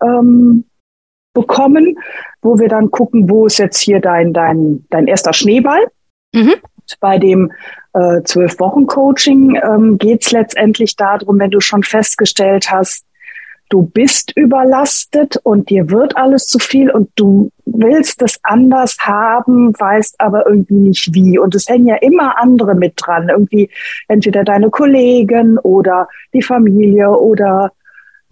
ähm, 0.00 0.64
bekommen, 1.34 1.98
wo 2.40 2.58
wir 2.58 2.68
dann 2.68 2.90
gucken, 2.90 3.28
wo 3.28 3.46
ist 3.46 3.58
jetzt 3.58 3.80
hier 3.80 4.00
dein, 4.00 4.32
dein, 4.32 4.84
dein 4.90 5.06
erster 5.06 5.32
Schneeball. 5.32 5.84
Mhm. 6.34 6.54
Bei 7.00 7.18
dem 7.18 7.50
äh, 7.94 8.22
zwölf 8.24 8.58
Wochen 8.60 8.86
Coaching 8.86 9.58
ähm, 9.62 9.98
geht 9.98 10.24
es 10.24 10.30
letztendlich 10.30 10.96
darum, 10.96 11.38
wenn 11.38 11.50
du 11.50 11.60
schon 11.60 11.82
festgestellt 11.82 12.70
hast, 12.70 13.06
du 13.72 13.82
bist 13.82 14.36
überlastet 14.36 15.38
und 15.44 15.70
dir 15.70 15.90
wird 15.90 16.14
alles 16.16 16.44
zu 16.44 16.58
viel 16.58 16.90
und 16.90 17.08
du 17.16 17.50
willst 17.64 18.20
es 18.20 18.38
anders 18.42 18.98
haben, 19.00 19.72
weißt 19.78 20.16
aber 20.18 20.46
irgendwie 20.46 20.74
nicht 20.74 21.14
wie. 21.14 21.38
Und 21.38 21.54
es 21.54 21.68
hängen 21.68 21.86
ja 21.86 21.96
immer 21.96 22.38
andere 22.38 22.74
mit 22.74 22.94
dran. 22.96 23.30
Irgendwie 23.30 23.70
entweder 24.08 24.44
deine 24.44 24.68
Kollegen 24.68 25.58
oder 25.58 26.08
die 26.34 26.42
Familie 26.42 27.10
oder 27.12 27.72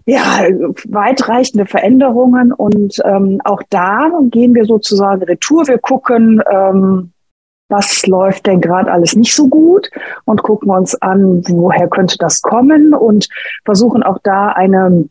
ja, 0.05 0.45
weitreichende 0.89 1.65
Veränderungen. 1.65 2.53
Und 2.53 2.97
ähm, 3.05 3.41
auch 3.45 3.63
da 3.71 4.11
gehen 4.25 4.55
wir 4.55 4.67
sozusagen 4.67 5.23
retour. 5.23 5.67
Wir 5.69 5.79
gucken, 5.79 6.43
ähm, 6.53 7.13
was 7.71 8.07
läuft 8.07 8.47
denn 8.47 8.61
gerade 8.61 8.93
alles 8.93 9.17
nicht 9.17 9.35
so 9.35 9.49
gut 9.49 9.91
und 10.27 10.43
gucken 10.43 10.71
uns 10.71 11.01
an, 11.01 11.43
woher 11.49 11.89
könnte 11.89 12.17
das 12.19 12.43
kommen 12.43 12.93
und 12.93 13.29
versuchen 13.65 14.03
auch 14.03 14.19
da 14.23 14.49
eine 14.49 15.09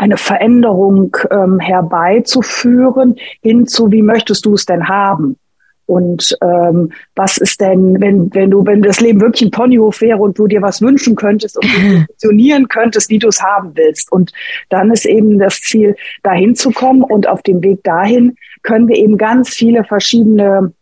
eine 0.00 0.16
Veränderung 0.16 1.14
ähm, 1.30 1.60
herbeizuführen, 1.60 3.16
hin 3.42 3.66
zu, 3.66 3.92
wie 3.92 4.00
möchtest 4.00 4.46
du 4.46 4.54
es 4.54 4.64
denn 4.64 4.88
haben? 4.88 5.36
Und 5.84 6.38
ähm, 6.40 6.92
was 7.16 7.36
ist 7.36 7.60
denn, 7.60 8.00
wenn, 8.00 8.32
wenn 8.32 8.50
du, 8.50 8.64
wenn 8.64 8.80
das 8.80 9.00
Leben 9.00 9.20
wirklich 9.20 9.42
ein 9.42 9.50
Ponyhof 9.50 10.00
wäre 10.00 10.18
und 10.18 10.38
du 10.38 10.46
dir 10.46 10.62
was 10.62 10.80
wünschen 10.80 11.16
könntest 11.16 11.56
und 11.56 11.64
du 11.64 11.80
funktionieren 12.06 12.68
könntest, 12.68 13.10
wie 13.10 13.18
du 13.18 13.28
es 13.28 13.42
haben 13.42 13.72
willst. 13.74 14.10
Und 14.10 14.32
dann 14.70 14.90
ist 14.90 15.04
eben 15.04 15.38
das 15.38 15.60
Ziel, 15.60 15.96
dahin 16.22 16.54
zu 16.54 16.70
kommen. 16.70 17.02
Und 17.02 17.28
auf 17.28 17.42
dem 17.42 17.62
Weg 17.62 17.82
dahin 17.82 18.36
können 18.62 18.88
wir 18.88 18.96
eben 18.96 19.18
ganz 19.18 19.50
viele 19.50 19.84
verschiedene 19.84 20.72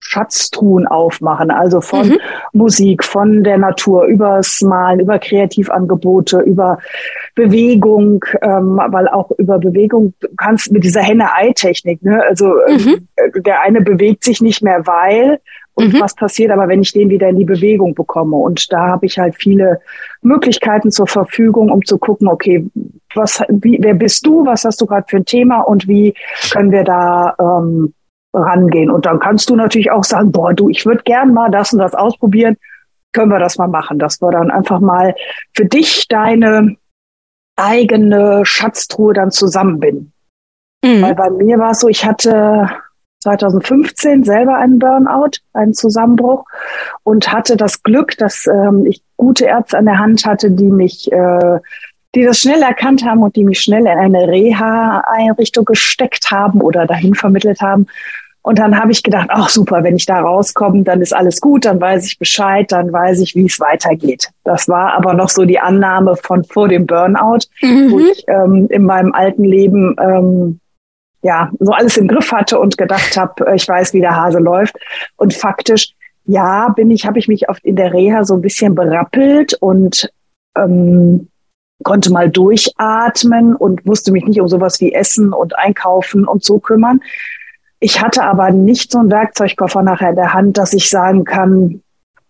Schatztruhen 0.00 0.86
aufmachen, 0.86 1.50
also 1.50 1.80
von 1.80 2.08
mhm. 2.08 2.18
Musik, 2.52 3.04
von 3.04 3.44
der 3.44 3.58
Natur, 3.58 4.04
übers 4.04 4.60
Malen, 4.62 5.00
über 5.00 5.18
Kreativangebote, 5.18 6.40
über 6.40 6.78
Bewegung, 7.34 8.24
ähm, 8.42 8.80
weil 8.88 9.08
auch 9.08 9.30
über 9.32 9.58
Bewegung 9.58 10.14
du 10.20 10.28
kannst 10.36 10.72
mit 10.72 10.84
dieser 10.84 11.02
Henne-Ei-Technik, 11.02 12.02
ne? 12.02 12.22
also 12.28 12.54
ähm, 12.66 13.06
mhm. 13.36 13.42
der 13.42 13.60
eine 13.60 13.82
bewegt 13.82 14.24
sich 14.24 14.40
nicht 14.40 14.62
mehr, 14.62 14.86
weil 14.86 15.38
und 15.74 15.94
mhm. 15.94 16.00
was 16.00 16.14
passiert 16.14 16.50
aber, 16.50 16.68
wenn 16.68 16.82
ich 16.82 16.92
den 16.92 17.08
wieder 17.08 17.28
in 17.28 17.38
die 17.38 17.44
Bewegung 17.44 17.94
bekomme. 17.94 18.36
Und 18.36 18.70
da 18.72 18.88
habe 18.88 19.06
ich 19.06 19.18
halt 19.18 19.36
viele 19.36 19.80
Möglichkeiten 20.20 20.90
zur 20.90 21.06
Verfügung, 21.06 21.70
um 21.70 21.84
zu 21.84 21.96
gucken, 21.96 22.28
okay, 22.28 22.66
was, 23.14 23.42
wie, 23.48 23.78
wer 23.80 23.94
bist 23.94 24.26
du, 24.26 24.44
was 24.44 24.64
hast 24.64 24.80
du 24.80 24.86
gerade 24.86 25.06
für 25.08 25.18
ein 25.18 25.24
Thema 25.24 25.60
und 25.60 25.88
wie 25.88 26.14
können 26.52 26.70
wir 26.70 26.84
da 26.84 27.34
ähm, 27.40 27.94
rangehen. 28.32 28.90
Und 28.90 29.06
dann 29.06 29.18
kannst 29.18 29.50
du 29.50 29.56
natürlich 29.56 29.90
auch 29.90 30.04
sagen, 30.04 30.32
boah, 30.32 30.54
du, 30.54 30.68
ich 30.68 30.86
würde 30.86 31.02
gern 31.04 31.34
mal 31.34 31.50
das 31.50 31.72
und 31.72 31.78
das 31.80 31.94
ausprobieren. 31.94 32.56
Können 33.12 33.30
wir 33.30 33.40
das 33.40 33.58
mal 33.58 33.68
machen, 33.68 33.98
dass 33.98 34.20
wir 34.22 34.30
dann 34.30 34.50
einfach 34.50 34.80
mal 34.80 35.14
für 35.54 35.64
dich 35.64 36.06
deine 36.08 36.76
eigene 37.56 38.44
Schatztruhe 38.44 39.12
dann 39.12 39.30
zusammenbinden. 39.30 40.12
Mhm. 40.84 41.02
Weil 41.02 41.14
bei 41.14 41.30
mir 41.30 41.58
war 41.58 41.72
es 41.72 41.80
so, 41.80 41.88
ich 41.88 42.04
hatte 42.04 42.70
2015 43.22 44.24
selber 44.24 44.56
einen 44.56 44.78
Burnout, 44.78 45.38
einen 45.52 45.74
Zusammenbruch 45.74 46.44
und 47.02 47.32
hatte 47.32 47.56
das 47.56 47.82
Glück, 47.82 48.16
dass 48.16 48.46
ähm, 48.46 48.86
ich 48.86 49.02
gute 49.16 49.44
Ärzte 49.44 49.76
an 49.76 49.84
der 49.84 49.98
Hand 49.98 50.24
hatte, 50.24 50.50
die 50.50 50.70
mich 50.70 51.12
äh, 51.12 51.58
die 52.14 52.24
das 52.24 52.40
schnell 52.40 52.62
erkannt 52.62 53.04
haben 53.04 53.22
und 53.22 53.36
die 53.36 53.44
mich 53.44 53.60
schnell 53.60 53.82
in 53.82 53.88
eine 53.88 54.26
Reha-Einrichtung 54.26 55.64
gesteckt 55.64 56.30
haben 56.30 56.60
oder 56.60 56.86
dahin 56.86 57.14
vermittelt 57.14 57.60
haben. 57.60 57.86
Und 58.42 58.58
dann 58.58 58.78
habe 58.78 58.90
ich 58.90 59.02
gedacht, 59.02 59.28
ach 59.30 59.50
super, 59.50 59.84
wenn 59.84 59.96
ich 59.96 60.06
da 60.06 60.20
rauskomme, 60.20 60.82
dann 60.82 61.02
ist 61.02 61.14
alles 61.14 61.40
gut, 61.40 61.66
dann 61.66 61.80
weiß 61.80 62.06
ich 62.06 62.18
Bescheid, 62.18 62.72
dann 62.72 62.90
weiß 62.90 63.20
ich, 63.20 63.34
wie 63.34 63.44
es 63.44 63.60
weitergeht. 63.60 64.30
Das 64.44 64.66
war 64.66 64.94
aber 64.94 65.12
noch 65.12 65.28
so 65.28 65.44
die 65.44 65.60
Annahme 65.60 66.16
von 66.16 66.42
vor 66.44 66.66
dem 66.68 66.86
Burnout, 66.86 67.40
mhm. 67.60 67.90
wo 67.90 68.00
ich 68.00 68.24
ähm, 68.28 68.66
in 68.70 68.84
meinem 68.84 69.12
alten 69.12 69.44
Leben 69.44 69.94
ähm, 70.00 70.60
ja 71.22 71.50
so 71.60 71.72
alles 71.72 71.98
im 71.98 72.08
Griff 72.08 72.32
hatte 72.32 72.58
und 72.58 72.78
gedacht 72.78 73.18
habe, 73.18 73.46
äh, 73.46 73.56
ich 73.56 73.68
weiß, 73.68 73.92
wie 73.92 74.00
der 74.00 74.16
Hase 74.16 74.38
läuft. 74.38 74.74
Und 75.16 75.34
faktisch, 75.34 75.94
ja, 76.24 76.70
bin 76.70 76.90
ich, 76.90 77.06
habe 77.06 77.18
ich 77.18 77.28
mich 77.28 77.50
oft 77.50 77.62
in 77.64 77.76
der 77.76 77.92
Reha 77.92 78.24
so 78.24 78.34
ein 78.34 78.40
bisschen 78.40 78.74
berappelt 78.74 79.54
und 79.60 80.10
ähm, 80.56 81.28
konnte 81.82 82.12
mal 82.12 82.30
durchatmen 82.30 83.54
und 83.56 83.86
musste 83.86 84.12
mich 84.12 84.24
nicht 84.24 84.40
um 84.40 84.48
sowas 84.48 84.80
wie 84.80 84.92
Essen 84.92 85.32
und 85.32 85.58
Einkaufen 85.58 86.26
und 86.26 86.44
so 86.44 86.58
kümmern. 86.58 87.00
Ich 87.80 88.00
hatte 88.00 88.22
aber 88.24 88.50
nicht 88.50 88.92
so 88.92 88.98
einen 88.98 89.10
Werkzeugkoffer 89.10 89.82
nachher 89.82 90.10
in 90.10 90.16
der 90.16 90.34
Hand, 90.34 90.58
dass 90.58 90.74
ich 90.74 90.90
sagen 90.90 91.24
kann, 91.24 91.82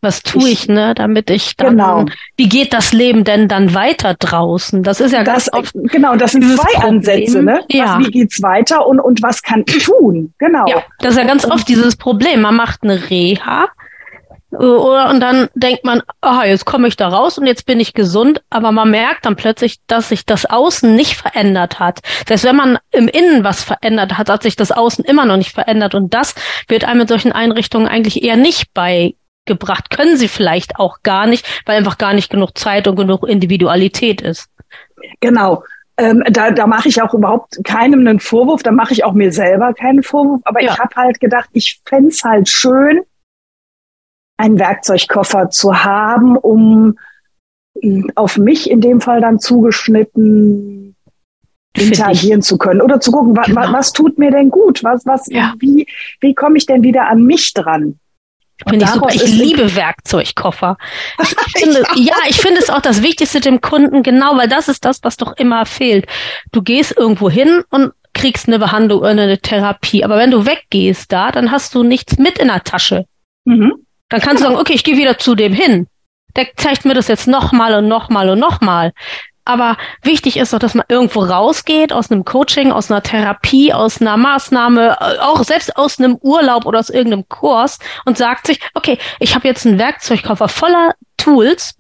was 0.03 0.23
tue 0.23 0.49
ich, 0.49 0.63
ich, 0.63 0.69
ne, 0.69 0.95
damit 0.95 1.29
ich 1.29 1.57
dann, 1.57 1.77
genau. 1.77 2.07
wie 2.39 2.49
geht 2.49 2.73
das 2.73 2.95
Leben 2.95 3.23
denn 3.25 3.49
dann 3.49 3.75
weiter 3.75 4.15
draußen? 4.15 4.83
Das 4.83 4.99
ist 4.99 5.13
ja 5.13 5.25
das, 5.25 5.51
ganz 5.51 5.53
oft. 5.53 5.75
Genau, 5.93 6.17
das 6.17 6.33
sind 6.33 6.45
zwei 6.45 6.73
Problem. 6.73 6.97
Ansätze, 6.97 7.43
ne? 7.43 7.61
Ja. 7.69 7.99
Was, 7.99 8.07
wie 8.07 8.11
geht's 8.11 8.43
weiter 8.43 8.87
und, 8.87 8.99
und 8.99 9.23
was 9.23 9.43
kann 9.43 9.63
ich 9.69 9.85
tun? 9.85 10.33
Genau. 10.39 10.67
Ja, 10.69 10.83
das 11.01 11.13
ist 11.13 11.19
ja 11.19 11.27
ganz 11.27 11.45
oft 11.45 11.69
dieses 11.69 11.97
Problem. 11.97 12.41
Man 12.41 12.57
macht 12.57 12.83
eine 12.83 13.11
Reha 13.11 13.69
und 14.67 15.21
dann 15.21 15.49
denkt 15.55 15.85
man, 15.85 16.03
aha, 16.21 16.45
jetzt 16.45 16.67
komme 16.67 16.87
ich 16.89 16.97
da 16.97 17.09
raus 17.09 17.39
und 17.39 17.47
jetzt 17.47 17.65
bin 17.65 17.81
ich 17.81 17.95
gesund, 17.95 18.43
aber 18.51 18.73
man 18.73 18.91
merkt 18.91 19.25
dann 19.25 19.37
plötzlich, 19.37 19.79
dass 19.87 20.11
sich 20.11 20.27
das 20.27 20.45
Außen 20.45 20.95
nicht 20.95 21.17
verändert 21.17 21.81
hat. 21.81 22.01
Das 22.27 22.33
heißt, 22.33 22.45
wenn 22.45 22.57
man 22.57 22.79
im 22.91 23.09
Innen 23.09 23.43
was 23.43 23.65
verändert 23.65 24.19
hat, 24.19 24.29
hat 24.29 24.43
sich 24.43 24.57
das 24.57 24.71
Außen 24.71 25.03
immer 25.07 25.25
noch 25.25 25.39
nicht 25.39 25.53
verändert 25.53 25.95
und 25.95 26.13
das 26.13 26.35
wird 26.69 26.85
einem 26.85 26.99
mit 26.99 27.09
solchen 27.09 27.33
Einrichtungen 27.33 27.89
eigentlich 27.89 28.23
eher 28.23 28.37
nicht 28.37 28.75
beigebracht. 28.75 29.89
Können 29.89 30.19
sie 30.19 30.29
vielleicht 30.29 30.77
auch 30.77 30.99
gar 31.03 31.27
nicht, 31.27 31.47
weil 31.65 31.79
einfach 31.79 31.97
gar 31.97 32.13
nicht 32.13 32.31
genug 32.31 32.59
Zeit 32.59 32.87
und 32.87 32.97
genug 32.97 33.27
Individualität 33.27 34.21
ist. 34.21 34.51
Genau. 35.21 35.65
Ähm, 35.97 36.23
da, 36.31 36.51
da 36.51 36.67
mache 36.67 36.89
ich 36.89 37.01
auch 37.01 37.15
überhaupt 37.15 37.59
keinem 37.65 38.01
einen 38.01 38.21
Vorwurf, 38.21 38.63
da 38.63 38.73
mache 38.73 38.93
ich 38.93 39.05
auch 39.05 39.13
mir 39.15 39.33
selber 39.33 39.73
keinen 39.73 40.03
Vorwurf, 40.03 40.43
aber 40.45 40.63
ja. 40.63 40.73
ich 40.73 40.79
habe 40.79 40.95
halt 40.97 41.21
gedacht, 41.21 41.49
ich 41.53 41.81
fände 41.87 42.15
halt 42.25 42.49
schön, 42.49 43.03
einen 44.41 44.59
Werkzeugkoffer 44.59 45.51
zu 45.51 45.85
haben, 45.85 46.37
um 46.37 46.99
auf 48.15 48.37
mich 48.37 48.71
in 48.71 48.81
dem 48.81 49.01
Fall 49.01 49.21
dann 49.21 49.39
zugeschnitten 49.39 50.97
interagieren 51.75 52.43
zu 52.43 52.59
können 52.59 52.81
oder 52.81 53.01
zu 53.01 53.13
gucken, 53.13 53.35
genau. 53.35 53.61
was, 53.61 53.73
was 53.73 53.93
tut 53.93 54.19
mir 54.19 54.31
denn 54.31 54.51
gut? 54.51 54.83
Was, 54.83 55.07
was, 55.07 55.29
ja. 55.29 55.55
wie, 55.59 55.87
wie 56.21 56.35
komme 56.35 56.59
ich 56.59 56.67
denn 56.67 56.83
wieder 56.83 57.09
an 57.09 57.23
mich 57.23 57.55
dran? 57.55 57.99
Finde 58.69 58.85
ich 58.85 58.91
super. 58.91 59.09
Ich 59.15 59.27
liebe 59.27 59.75
Werkzeugkoffer. 59.75 60.77
Ich 61.23 61.29
finde, 61.61 61.83
ja, 61.95 62.17
ich 62.29 62.41
finde 62.41 62.61
es 62.61 62.69
auch 62.69 62.83
das 62.83 63.03
Wichtigste 63.03 63.41
dem 63.41 63.61
Kunden, 63.61 64.03
genau, 64.03 64.37
weil 64.37 64.49
das 64.49 64.69
ist 64.69 64.85
das, 64.85 65.03
was 65.03 65.17
doch 65.17 65.37
immer 65.37 65.65
fehlt. 65.65 66.07
Du 66.53 66.61
gehst 66.61 66.95
irgendwo 66.97 67.31
hin 67.31 67.63
und 67.71 67.93
kriegst 68.13 68.49
eine 68.49 68.59
Behandlung 68.59 68.99
oder 69.01 69.11
eine 69.11 69.39
Therapie. 69.39 70.05
Aber 70.05 70.19
wenn 70.19 70.31
du 70.31 70.45
weggehst 70.45 71.11
da, 71.13 71.31
dann 71.31 71.53
hast 71.53 71.75
du 71.75 71.83
nichts 71.85 72.19
mit 72.19 72.39
in 72.39 72.49
der 72.49 72.65
Tasche. 72.65 73.07
Mhm. 73.45 73.87
Dann 74.11 74.21
kannst 74.21 74.43
du 74.43 74.49
sagen, 74.49 74.61
okay, 74.61 74.75
ich 74.75 74.85
gehe 74.85 74.97
wieder 74.97 75.19
zu 75.19 75.35
dem 75.35 75.53
hin. 75.53 75.87
Der 76.37 76.49
zeigt 76.57 76.85
mir 76.85 76.95
das 76.95 77.09
jetzt 77.09 77.27
nochmal 77.27 77.75
und 77.75 77.89
nochmal 77.89 78.29
und 78.29 78.39
nochmal. 78.39 78.93
aber 79.45 79.77
wichtig 80.03 80.37
ist 80.37 80.53
doch, 80.53 80.59
dass 80.59 80.75
man 80.75 80.85
irgendwo 80.89 81.21
rausgeht 81.21 81.93
aus 81.93 82.11
einem 82.11 82.25
Coaching, 82.25 82.71
aus 82.71 82.91
einer 82.91 83.03
Therapie, 83.03 83.73
aus 83.73 84.01
einer 84.01 84.17
Maßnahme, 84.17 84.97
äh, 85.01 85.19
auch 85.19 85.43
selbst 85.43 85.77
aus 85.77 85.99
einem 85.99 86.17
Urlaub 86.21 86.67
oder 86.67 86.79
aus 86.79 86.91
irgendeinem 86.91 87.29
Kurs 87.29 87.79
und 88.05 88.17
sagt 88.17 88.47
sich, 88.47 88.61
okay, 88.75 88.99
ich 89.19 89.35
habe 89.35 89.49
jetzt 89.49 89.67
einen 89.67 89.79
Werkzeugkoffer 89.79 90.49
voller 90.49 90.95
Tools 91.17 91.75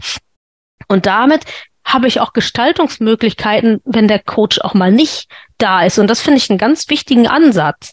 und 0.88 1.06
damit 1.06 1.44
habe 1.84 2.08
ich 2.08 2.20
auch 2.20 2.32
Gestaltungsmöglichkeiten, 2.32 3.80
wenn 3.84 4.08
der 4.08 4.18
Coach 4.18 4.60
auch 4.60 4.74
mal 4.74 4.92
nicht 4.92 5.30
da 5.58 5.84
ist. 5.84 5.98
Und 5.98 6.08
das 6.08 6.20
finde 6.20 6.38
ich 6.38 6.50
einen 6.50 6.58
ganz 6.58 6.88
wichtigen 6.88 7.28
Ansatz. 7.28 7.92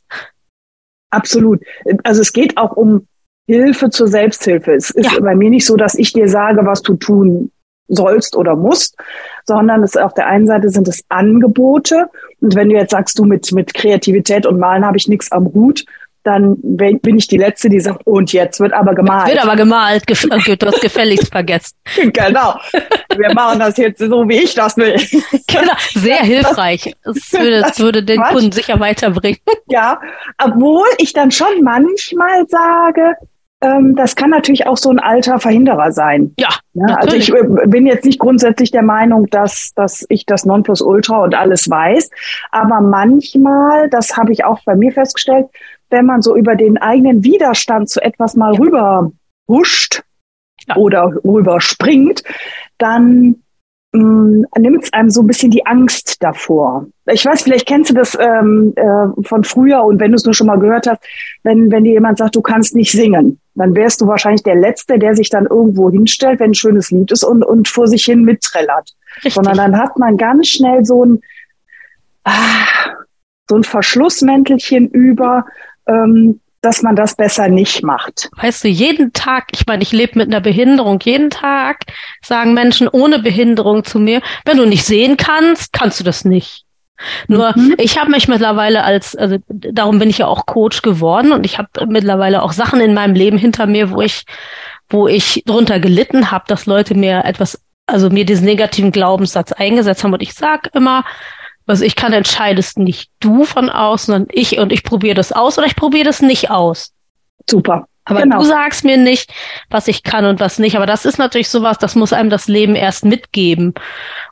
Absolut. 1.09 1.61
Also 2.03 2.21
es 2.21 2.33
geht 2.33 2.57
auch 2.57 2.71
um 2.71 3.07
Hilfe 3.47 3.89
zur 3.89 4.07
Selbsthilfe. 4.07 4.73
Es 4.73 4.89
ist 4.89 5.11
ja. 5.11 5.19
bei 5.19 5.35
mir 5.35 5.49
nicht 5.49 5.65
so, 5.65 5.75
dass 5.75 5.95
ich 5.95 6.13
dir 6.13 6.27
sage, 6.27 6.65
was 6.65 6.81
du 6.81 6.95
tun 6.95 7.51
sollst 7.87 8.35
oder 8.35 8.55
musst, 8.55 8.97
sondern 9.45 9.83
es 9.83 9.95
auf 9.95 10.13
der 10.13 10.27
einen 10.27 10.45
Seite 10.45 10.69
sind 10.69 10.87
es 10.89 11.03
Angebote. 11.07 12.09
Und 12.41 12.55
wenn 12.55 12.69
du 12.69 12.75
jetzt 12.75 12.91
sagst, 12.91 13.17
du 13.17 13.23
mit, 13.23 13.51
mit 13.53 13.73
Kreativität 13.73 14.45
und 14.45 14.59
Malen 14.59 14.85
habe 14.85 14.97
ich 14.97 15.07
nichts 15.07 15.31
am 15.31 15.45
Hut, 15.53 15.85
dann 16.27 16.57
bin 16.59 17.17
ich 17.17 17.29
die 17.29 17.37
Letzte, 17.37 17.69
die 17.69 17.79
sagt, 17.79 18.05
und 18.05 18.33
jetzt 18.33 18.59
wird 18.59 18.73
aber 18.73 18.93
gemalt. 18.93 19.29
Wird 19.29 19.41
aber 19.41 19.55
gemalt, 19.55 20.03
du 20.07 20.67
hast 20.67 20.81
gefälligst 20.81 21.31
vergessen. 21.31 21.77
genau. 22.11 22.59
Wir 23.15 23.33
machen 23.33 23.59
das 23.59 23.77
jetzt 23.77 23.99
so, 23.99 24.27
wie 24.27 24.43
ich 24.43 24.53
das 24.53 24.75
will. 24.75 24.97
Genau, 25.49 25.73
sehr 25.93 26.17
hilfreich. 26.17 26.93
Es 27.03 27.31
würde, 27.31 27.61
das 27.61 27.79
würde 27.79 28.03
den 28.03 28.19
Quatsch. 28.19 28.33
Kunden 28.33 28.51
sicher 28.51 28.79
weiterbringen. 28.81 29.39
Ja, 29.67 29.99
obwohl 30.37 30.85
ich 30.97 31.13
dann 31.13 31.31
schon 31.31 31.63
manchmal 31.63 32.45
sage, 32.47 33.15
das 33.59 34.15
kann 34.15 34.29
natürlich 34.29 34.67
auch 34.67 34.77
so 34.77 34.91
ein 34.91 34.99
alter 34.99 35.39
Verhinderer 35.39 35.91
sein. 35.91 36.33
Ja. 36.37 36.49
ja 36.73 36.95
also 36.95 37.15
ich 37.15 37.33
äh, 37.33 37.43
bin 37.65 37.87
jetzt 37.87 38.05
nicht 38.05 38.19
grundsätzlich 38.19 38.69
der 38.69 38.83
Meinung, 38.83 39.25
dass, 39.27 39.73
dass 39.75 40.05
ich 40.09 40.25
das 40.25 40.45
Nonplusultra 40.45 41.23
und 41.23 41.33
alles 41.33 41.69
weiß. 41.69 42.09
Aber 42.51 42.81
manchmal, 42.81 43.89
das 43.89 44.15
habe 44.15 44.31
ich 44.31 44.45
auch 44.45 44.59
bei 44.63 44.75
mir 44.75 44.91
festgestellt, 44.91 45.47
wenn 45.89 46.05
man 46.05 46.21
so 46.21 46.35
über 46.35 46.55
den 46.55 46.77
eigenen 46.77 47.23
Widerstand 47.23 47.89
zu 47.89 48.01
etwas 48.01 48.35
mal 48.35 48.53
ja. 48.53 48.59
rüber 48.59 49.11
huscht 49.47 50.03
ja. 50.67 50.75
oder 50.75 51.13
rüber 51.23 51.59
springt, 51.61 52.23
dann 52.77 53.37
mm, 53.93 54.43
nimmt 54.59 54.83
es 54.83 54.93
einem 54.93 55.09
so 55.09 55.21
ein 55.21 55.27
bisschen 55.27 55.49
die 55.49 55.65
Angst 55.65 56.21
davor. 56.21 56.87
Ich 57.07 57.25
weiß, 57.25 57.43
vielleicht 57.43 57.67
kennst 57.67 57.89
du 57.89 57.95
das 57.95 58.17
ähm, 58.19 58.73
äh, 58.75 59.23
von 59.23 59.43
früher 59.43 59.83
und 59.83 59.99
wenn 59.99 60.11
du 60.11 60.15
es 60.15 60.25
nur 60.25 60.33
schon 60.33 60.47
mal 60.47 60.59
gehört 60.59 60.87
hast, 60.87 61.01
wenn, 61.43 61.71
wenn 61.71 61.85
dir 61.85 61.93
jemand 61.93 62.17
sagt, 62.17 62.35
du 62.35 62.41
kannst 62.41 62.75
nicht 62.75 62.91
singen, 62.91 63.39
dann 63.57 63.75
wärst 63.75 64.01
du 64.01 64.07
wahrscheinlich 64.07 64.43
der 64.43 64.55
Letzte, 64.55 64.99
der 64.99 65.15
sich 65.15 65.29
dann 65.29 65.45
irgendwo 65.45 65.89
hinstellt, 65.89 66.39
wenn 66.39 66.51
ein 66.51 66.55
schönes 66.55 66.91
Lied 66.91 67.11
ist 67.11 67.23
und, 67.23 67.43
und 67.43 67.67
vor 67.67 67.87
sich 67.87 68.05
hin 68.05 68.23
mitträllert. 68.23 68.93
Sondern 69.27 69.57
dann 69.57 69.77
hat 69.77 69.97
man 69.97 70.17
ganz 70.17 70.49
schnell 70.49 70.85
so 70.85 71.03
ein, 71.03 71.21
ah, 72.23 72.93
so 73.49 73.55
ein 73.55 73.63
Verschlussmäntelchen 73.63 74.89
über, 74.89 75.45
ähm, 75.87 76.39
dass 76.61 76.83
man 76.83 76.95
das 76.95 77.15
besser 77.15 77.47
nicht 77.47 77.83
macht. 77.83 78.29
Weißt 78.35 78.63
du, 78.63 78.67
jeden 78.67 79.13
Tag, 79.13 79.47
ich 79.53 79.65
meine, 79.65 79.81
ich 79.81 79.91
lebe 79.91 80.19
mit 80.19 80.27
einer 80.27 80.41
Behinderung, 80.41 80.99
jeden 81.01 81.29
Tag 81.29 81.81
sagen 82.21 82.53
Menschen 82.53 82.87
ohne 82.87 83.19
Behinderung 83.19 83.85
zu 83.85 83.99
mir, 83.99 84.21
wenn 84.45 84.57
du 84.57 84.65
nicht 84.65 84.85
sehen 84.85 85.17
kannst, 85.17 85.73
kannst 85.73 85.99
du 85.99 86.03
das 86.03 86.25
nicht. 86.25 86.66
Nur 87.27 87.53
mhm. 87.55 87.75
ich 87.77 87.99
habe 87.99 88.11
mich 88.11 88.27
mittlerweile 88.27 88.83
als, 88.83 89.15
also 89.15 89.37
darum 89.47 89.99
bin 89.99 90.09
ich 90.09 90.19
ja 90.19 90.27
auch 90.27 90.45
Coach 90.45 90.81
geworden 90.81 91.31
und 91.31 91.45
ich 91.45 91.57
habe 91.57 91.69
mittlerweile 91.87 92.41
auch 92.41 92.51
Sachen 92.51 92.81
in 92.81 92.93
meinem 92.93 93.15
Leben 93.15 93.37
hinter 93.37 93.67
mir, 93.67 93.91
wo 93.91 94.01
ich, 94.01 94.25
wo 94.89 95.07
ich 95.07 95.43
drunter 95.45 95.79
gelitten 95.79 96.31
habe, 96.31 96.45
dass 96.47 96.65
Leute 96.65 96.95
mir 96.95 97.23
etwas, 97.25 97.61
also 97.85 98.09
mir 98.09 98.25
diesen 98.25 98.45
negativen 98.45 98.91
Glaubenssatz 98.91 99.51
eingesetzt 99.51 100.03
haben 100.03 100.13
und 100.13 100.21
ich 100.21 100.33
sag 100.33 100.73
immer, 100.73 101.05
was 101.65 101.81
ich 101.81 101.95
kann, 101.95 102.13
entscheidest 102.13 102.79
nicht 102.79 103.11
du 103.19 103.43
von 103.43 103.69
außen, 103.69 104.13
sondern 104.13 104.29
ich 104.31 104.57
und 104.57 104.71
ich 104.71 104.83
probiere 104.83 105.15
das 105.15 105.33
aus 105.33 105.57
oder 105.57 105.67
ich 105.67 105.75
probiere 105.75 106.05
das 106.05 106.21
nicht 106.21 106.49
aus. 106.49 106.93
Super. 107.49 107.87
Aber 108.07 108.21
genau. 108.21 108.37
du 108.39 108.43
sagst 108.45 108.85
mir 108.85 108.97
nicht, 108.97 109.31
was 109.69 109.87
ich 109.87 110.03
kann 110.03 110.25
und 110.25 110.39
was 110.39 110.59
nicht. 110.59 110.75
Aber 110.75 110.85
das 110.85 111.05
ist 111.05 111.17
natürlich 111.17 111.49
sowas, 111.49 111.77
das 111.77 111.95
muss 111.95 112.13
einem 112.13 112.29
das 112.29 112.47
Leben 112.47 112.75
erst 112.75 113.03
mitgeben. 113.03 113.73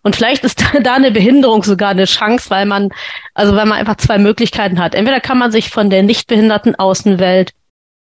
Und 0.01 0.15
vielleicht 0.15 0.43
ist 0.43 0.63
da 0.83 0.93
eine 0.93 1.11
Behinderung 1.11 1.63
sogar 1.63 1.89
eine 1.89 2.05
Chance, 2.05 2.49
weil 2.49 2.65
man, 2.65 2.89
also 3.33 3.55
weil 3.55 3.65
man 3.65 3.77
einfach 3.77 3.97
zwei 3.97 4.17
Möglichkeiten 4.17 4.79
hat. 4.79 4.95
Entweder 4.95 5.19
kann 5.19 5.37
man 5.37 5.51
sich 5.51 5.69
von 5.69 5.89
der 5.89 6.03
nicht 6.03 6.27
behinderten 6.27 6.75
Außenwelt 6.75 7.51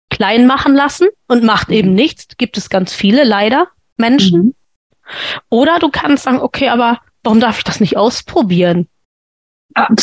klein 0.09 0.47
machen 0.47 0.75
lassen 0.75 1.09
und 1.29 1.45
macht 1.45 1.69
mhm. 1.69 1.75
eben 1.75 1.95
nichts. 1.95 2.27
Gibt 2.39 2.57
es 2.57 2.71
ganz 2.71 2.95
viele, 2.95 3.25
leider, 3.25 3.69
Menschen. 3.97 4.41
Mhm. 4.41 4.55
Oder 5.51 5.79
du 5.79 5.91
kannst 5.91 6.25
sagen, 6.25 6.41
okay, 6.41 6.69
aber 6.69 7.01
warum 7.23 7.41
darf 7.41 7.59
ich 7.59 7.65
das 7.65 7.81
nicht 7.81 7.97
ausprobieren? 7.97 8.89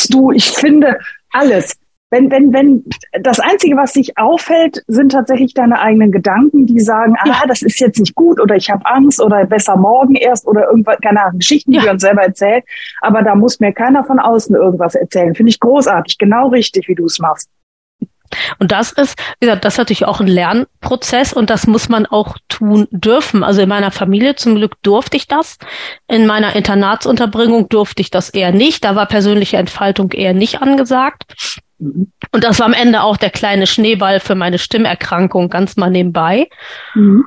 du, 0.10 0.32
ich 0.32 0.50
finde 0.52 1.00
alles. 1.32 1.78
Wenn, 2.10 2.32
wenn, 2.32 2.54
wenn, 2.54 2.86
das 3.22 3.40
Einzige, 3.42 3.76
was 3.76 3.94
sich 3.94 4.18
auffällt, 4.18 4.82
sind 4.88 5.12
tatsächlich 5.12 5.54
deine 5.54 5.80
eigenen 5.80 6.12
Gedanken, 6.12 6.66
die 6.66 6.80
sagen, 6.80 7.16
ah, 7.20 7.46
das 7.48 7.62
ist 7.62 7.80
jetzt 7.82 8.00
nicht 8.00 8.16
gut 8.16 8.40
oder 8.40 8.56
ich 8.56 8.70
habe 8.70 8.86
Angst 8.86 9.22
oder 9.22 9.46
besser 9.46 9.76
morgen 9.76 10.16
erst 10.16 10.48
oder 10.48 10.70
irgendwas, 10.70 10.98
keine 11.02 11.22
Ahnung, 11.22 11.40
Geschichten, 11.40 11.72
die 11.72 11.78
ja. 11.78 11.84
wir 11.84 11.92
uns 11.92 12.02
selber 12.02 12.22
erzählen. 12.24 12.62
Aber 13.02 13.24
da 13.24 13.36
muss 13.36 13.60
mir 13.60 13.74
keiner 13.74 14.06
von 14.06 14.20
außen 14.20 14.56
irgendwas 14.56 14.96
erzählen. 14.96 15.36
Finde 15.36 15.50
ich 15.50 15.60
großartig, 15.60 16.18
genau 16.18 16.48
richtig, 16.48 16.88
wie 16.88 16.96
du 16.96 17.06
es 17.06 17.20
machst. 17.20 17.50
Und 18.60 18.72
das 18.72 18.92
ist, 18.92 19.20
wie 19.40 19.46
gesagt, 19.46 19.66
das 19.66 19.74
ist 19.74 19.78
natürlich 19.78 20.06
auch 20.06 20.20
ein 20.20 20.28
Lernprozess 20.28 21.34
und 21.34 21.50
das 21.50 21.68
muss 21.68 21.90
man 21.90 22.06
auch 22.06 22.38
tun 22.48 22.88
dürfen. 22.92 23.44
Also 23.44 23.62
in 23.62 23.70
meiner 23.70 23.92
Familie 23.92 24.36
zum 24.36 24.56
Glück 24.56 24.74
durfte 24.82 25.18
ich 25.18 25.28
das. 25.28 25.58
In 26.08 26.26
meiner 26.26 26.56
Internatsunterbringung 26.56 27.70
durfte 27.70 28.02
ich 28.02 28.12
das 28.12 28.30
eher 28.30 28.52
nicht. 28.52 28.84
Da 28.84 28.96
war 28.96 29.06
persönliche 29.06 29.58
Entfaltung 29.58 30.12
eher 30.12 30.34
nicht 30.34 30.62
angesagt. 30.62 31.24
Mhm. 31.80 32.12
Und 32.32 32.44
das 32.44 32.60
war 32.60 32.66
am 32.66 32.74
Ende 32.74 33.02
auch 33.02 33.18
der 33.18 33.30
kleine 33.30 33.68
Schneeball 33.68 34.20
für 34.20 34.36
meine 34.36 34.58
Stimmerkrankung 34.58 35.50
ganz 35.50 35.78
mal 35.78 35.90
nebenbei. 35.90 36.50
Mhm. 36.94 37.26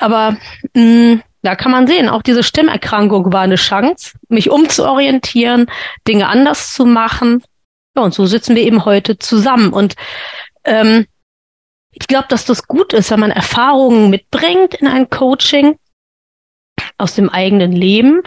Aber 0.00 0.36
mh, 0.74 0.82
mm, 0.82 1.22
da 1.42 1.54
kann 1.54 1.70
man 1.70 1.86
sehen, 1.86 2.08
auch 2.08 2.22
diese 2.22 2.42
Stimmerkrankung 2.42 3.32
war 3.32 3.42
eine 3.42 3.54
Chance, 3.54 4.18
mich 4.28 4.50
umzuorientieren, 4.50 5.70
Dinge 6.06 6.28
anders 6.28 6.74
zu 6.74 6.84
machen 6.84 7.42
ja, 7.98 8.04
und 8.04 8.14
so 8.14 8.26
sitzen 8.26 8.54
wir 8.54 8.62
eben 8.62 8.84
heute 8.84 9.18
zusammen. 9.18 9.72
Und 9.72 9.96
ähm, 10.64 11.06
ich 11.90 12.06
glaube, 12.06 12.26
dass 12.28 12.44
das 12.44 12.68
gut 12.68 12.92
ist, 12.92 13.10
wenn 13.10 13.18
man 13.18 13.32
Erfahrungen 13.32 14.08
mitbringt 14.08 14.74
in 14.74 14.86
ein 14.86 15.10
Coaching 15.10 15.76
aus 16.98 17.14
dem 17.14 17.30
eigenen 17.30 17.72
Leben, 17.72 18.22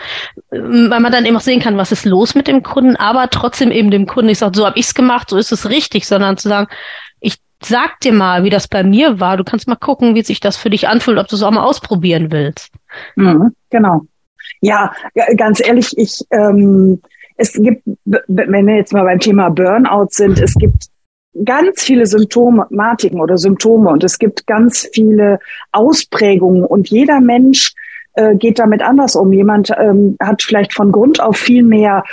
ähm, 0.51 0.87
weil 0.89 0.99
man 0.99 1.11
dann 1.11 1.25
eben 1.25 1.35
auch 1.35 1.41
sehen 1.41 1.59
kann, 1.59 1.77
was 1.77 1.91
ist 1.91 2.05
los 2.05 2.35
mit 2.35 2.47
dem 2.47 2.63
Kunden, 2.63 2.95
aber 2.95 3.29
trotzdem 3.29 3.71
eben 3.71 3.91
dem 3.91 4.07
Kunden 4.07 4.27
nicht 4.27 4.39
sagt, 4.39 4.55
so 4.55 4.65
habe 4.65 4.79
ich's 4.79 4.93
gemacht, 4.93 5.29
so 5.29 5.37
ist 5.37 5.51
es 5.51 5.69
richtig, 5.69 6.07
sondern 6.07 6.37
zu 6.37 6.49
sagen, 6.49 6.67
ich 7.19 7.37
sag 7.61 7.99
dir 7.99 8.13
mal, 8.13 8.43
wie 8.43 8.49
das 8.49 8.67
bei 8.67 8.83
mir 8.83 9.19
war. 9.19 9.37
Du 9.37 9.43
kannst 9.43 9.67
mal 9.67 9.75
gucken, 9.75 10.15
wie 10.15 10.23
sich 10.23 10.39
das 10.39 10.57
für 10.57 10.69
dich 10.69 10.87
anfühlt, 10.87 11.19
ob 11.19 11.27
du 11.27 11.35
es 11.35 11.43
auch 11.43 11.51
mal 11.51 11.63
ausprobieren 11.63 12.31
willst. 12.31 12.73
Mhm, 13.15 13.53
genau. 13.69 14.01
Ja, 14.61 14.91
ganz 15.37 15.65
ehrlich, 15.65 15.97
ich 15.97 16.19
ähm, 16.31 17.01
es 17.41 17.53
gibt, 17.53 17.83
wenn 18.05 18.67
wir 18.67 18.75
jetzt 18.75 18.93
mal 18.93 19.03
beim 19.03 19.19
Thema 19.19 19.49
Burnout 19.49 20.09
sind, 20.11 20.39
es 20.39 20.53
gibt 20.55 20.85
ganz 21.43 21.81
viele 21.81 22.05
Symptomatiken 22.05 23.19
oder 23.19 23.37
Symptome 23.37 23.89
und 23.89 24.03
es 24.03 24.19
gibt 24.19 24.45
ganz 24.45 24.87
viele 24.93 25.39
Ausprägungen 25.71 26.63
und 26.63 26.89
jeder 26.89 27.19
Mensch 27.19 27.73
äh, 28.13 28.35
geht 28.35 28.59
damit 28.59 28.81
anders 28.81 29.15
um. 29.15 29.31
Jemand 29.33 29.71
ähm, 29.77 30.17
hat 30.21 30.41
vielleicht 30.41 30.73
von 30.73 30.91
Grund 30.91 31.21
auf 31.21 31.37
viel 31.37 31.63
mehr 31.63 32.03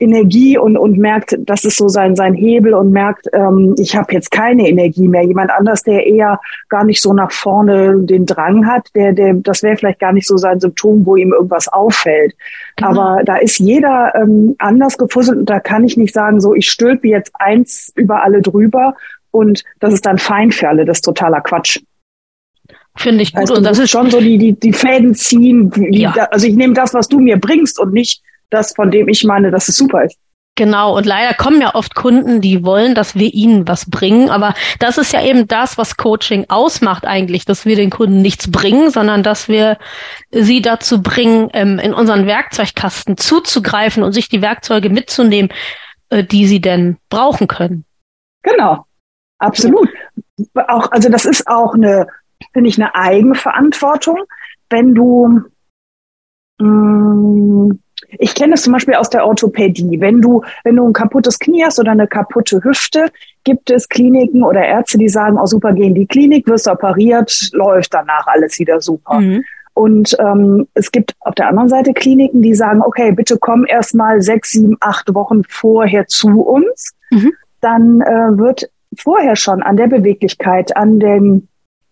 Energie 0.00 0.56
und, 0.56 0.76
und 0.76 0.96
merkt, 0.96 1.36
das 1.40 1.64
ist 1.64 1.76
so 1.76 1.88
sein, 1.88 2.14
sein 2.14 2.34
Hebel 2.34 2.74
und 2.74 2.92
merkt, 2.92 3.26
ähm, 3.32 3.74
ich 3.78 3.96
habe 3.96 4.12
jetzt 4.12 4.30
keine 4.30 4.68
Energie 4.68 5.08
mehr. 5.08 5.24
Jemand 5.24 5.50
anders, 5.50 5.82
der 5.82 6.06
eher 6.06 6.40
gar 6.68 6.84
nicht 6.84 7.02
so 7.02 7.12
nach 7.12 7.32
vorne 7.32 7.98
den 8.02 8.24
Drang 8.24 8.66
hat, 8.66 8.88
der, 8.94 9.12
der, 9.12 9.34
das 9.34 9.62
wäre 9.62 9.76
vielleicht 9.76 9.98
gar 9.98 10.12
nicht 10.12 10.28
so 10.28 10.36
sein 10.36 10.60
Symptom, 10.60 11.04
wo 11.04 11.16
ihm 11.16 11.32
irgendwas 11.32 11.66
auffällt. 11.66 12.34
Genau. 12.76 12.90
Aber 12.90 13.24
da 13.24 13.36
ist 13.36 13.58
jeder 13.58 14.12
ähm, 14.14 14.54
anders 14.58 14.98
gefusselt 14.98 15.38
und 15.38 15.50
da 15.50 15.58
kann 15.58 15.84
ich 15.84 15.96
nicht 15.96 16.14
sagen, 16.14 16.40
so 16.40 16.54
ich 16.54 16.70
stülpe 16.70 17.08
jetzt 17.08 17.32
eins 17.34 17.92
über 17.96 18.22
alle 18.22 18.40
drüber 18.40 18.94
und 19.32 19.64
das 19.80 19.92
ist 19.92 20.06
dann 20.06 20.18
fein 20.18 20.52
für 20.52 20.68
alle. 20.68 20.84
Das 20.84 20.98
ist 20.98 21.04
totaler 21.04 21.40
Quatsch. 21.40 21.80
Finde 22.98 23.22
ich 23.22 23.32
gut. 23.32 23.42
Heißt, 23.42 23.52
und 23.52 23.64
das 23.64 23.78
ist 23.78 23.90
schon 23.90 24.10
so 24.10 24.20
die, 24.20 24.38
die, 24.38 24.58
die 24.58 24.72
Fäden 24.72 25.14
ziehen. 25.14 25.70
Die, 25.70 26.00
ja. 26.00 26.12
Also 26.30 26.46
ich 26.46 26.54
nehme 26.54 26.74
das, 26.74 26.94
was 26.94 27.08
du 27.08 27.20
mir 27.20 27.38
bringst 27.38 27.78
und 27.78 27.92
nicht 27.92 28.22
das, 28.50 28.74
von 28.74 28.90
dem 28.90 29.08
ich 29.08 29.24
meine, 29.24 29.50
dass 29.50 29.68
es 29.68 29.76
super 29.76 30.04
ist. 30.04 30.18
Genau, 30.58 30.96
und 30.96 31.06
leider 31.06 31.34
kommen 31.34 31.60
ja 31.60 31.76
oft 31.76 31.94
Kunden, 31.94 32.40
die 32.40 32.64
wollen, 32.64 32.96
dass 32.96 33.14
wir 33.14 33.32
ihnen 33.32 33.68
was 33.68 33.88
bringen. 33.88 34.28
Aber 34.28 34.54
das 34.80 34.98
ist 34.98 35.12
ja 35.12 35.22
eben 35.22 35.46
das, 35.46 35.78
was 35.78 35.96
Coaching 35.96 36.46
ausmacht 36.48 37.06
eigentlich, 37.06 37.44
dass 37.44 37.64
wir 37.64 37.76
den 37.76 37.90
Kunden 37.90 38.22
nichts 38.22 38.50
bringen, 38.50 38.90
sondern 38.90 39.22
dass 39.22 39.46
wir 39.46 39.78
sie 40.32 40.60
dazu 40.60 41.00
bringen, 41.00 41.48
ähm, 41.52 41.78
in 41.78 41.94
unseren 41.94 42.26
Werkzeugkasten 42.26 43.16
zuzugreifen 43.16 44.02
und 44.02 44.12
sich 44.12 44.28
die 44.28 44.42
Werkzeuge 44.42 44.90
mitzunehmen, 44.90 45.52
äh, 46.10 46.24
die 46.24 46.48
sie 46.48 46.60
denn 46.60 46.96
brauchen 47.08 47.46
können. 47.46 47.84
Genau, 48.42 48.84
absolut. 49.38 49.88
Auch, 50.54 50.90
also 50.90 51.08
das 51.08 51.24
ist 51.24 51.46
auch 51.46 51.74
eine, 51.74 52.08
finde 52.52 52.68
ich, 52.68 52.76
eine 52.76 52.94
Eigenverantwortung, 52.94 54.24
wenn 54.70 54.94
du 54.94 55.42
mh, 56.58 56.68
mm, 56.68 57.78
ich 58.18 58.34
kenne 58.34 58.54
es 58.54 58.62
zum 58.62 58.72
Beispiel 58.72 58.94
aus 58.94 59.10
der 59.10 59.26
Orthopädie. 59.26 60.00
Wenn 60.00 60.22
du, 60.22 60.42
wenn 60.64 60.76
du 60.76 60.86
ein 60.86 60.92
kaputtes 60.92 61.38
Knie 61.38 61.64
hast 61.64 61.78
oder 61.78 61.92
eine 61.92 62.06
kaputte 62.06 62.62
Hüfte, 62.62 63.06
gibt 63.44 63.70
es 63.70 63.88
Kliniken 63.88 64.42
oder 64.42 64.64
Ärzte, 64.64 64.98
die 64.98 65.08
sagen, 65.08 65.38
oh 65.38 65.46
super, 65.46 65.72
geh 65.72 65.86
in 65.86 65.94
die 65.94 66.06
Klinik, 66.06 66.46
wirst 66.46 66.68
operiert, 66.68 67.50
läuft 67.52 67.92
danach 67.92 68.26
alles 68.26 68.58
wieder 68.58 68.80
super. 68.80 69.20
Mhm. 69.20 69.44
Und 69.74 70.16
ähm, 70.18 70.66
es 70.74 70.90
gibt 70.90 71.14
auf 71.20 71.34
der 71.34 71.48
anderen 71.48 71.68
Seite 71.68 71.92
Kliniken, 71.92 72.42
die 72.42 72.54
sagen, 72.54 72.82
okay, 72.82 73.12
bitte 73.12 73.38
komm 73.38 73.64
erst 73.66 73.94
mal 73.94 74.20
sechs, 74.22 74.50
sieben, 74.50 74.76
acht 74.80 75.14
Wochen 75.14 75.42
vorher 75.48 76.06
zu 76.06 76.40
uns. 76.40 76.94
Mhm. 77.10 77.32
Dann 77.60 78.00
äh, 78.00 78.38
wird 78.38 78.70
vorher 78.96 79.36
schon 79.36 79.62
an 79.62 79.76
der 79.76 79.86
Beweglichkeit, 79.86 80.76
an 80.76 80.98
den 80.98 81.48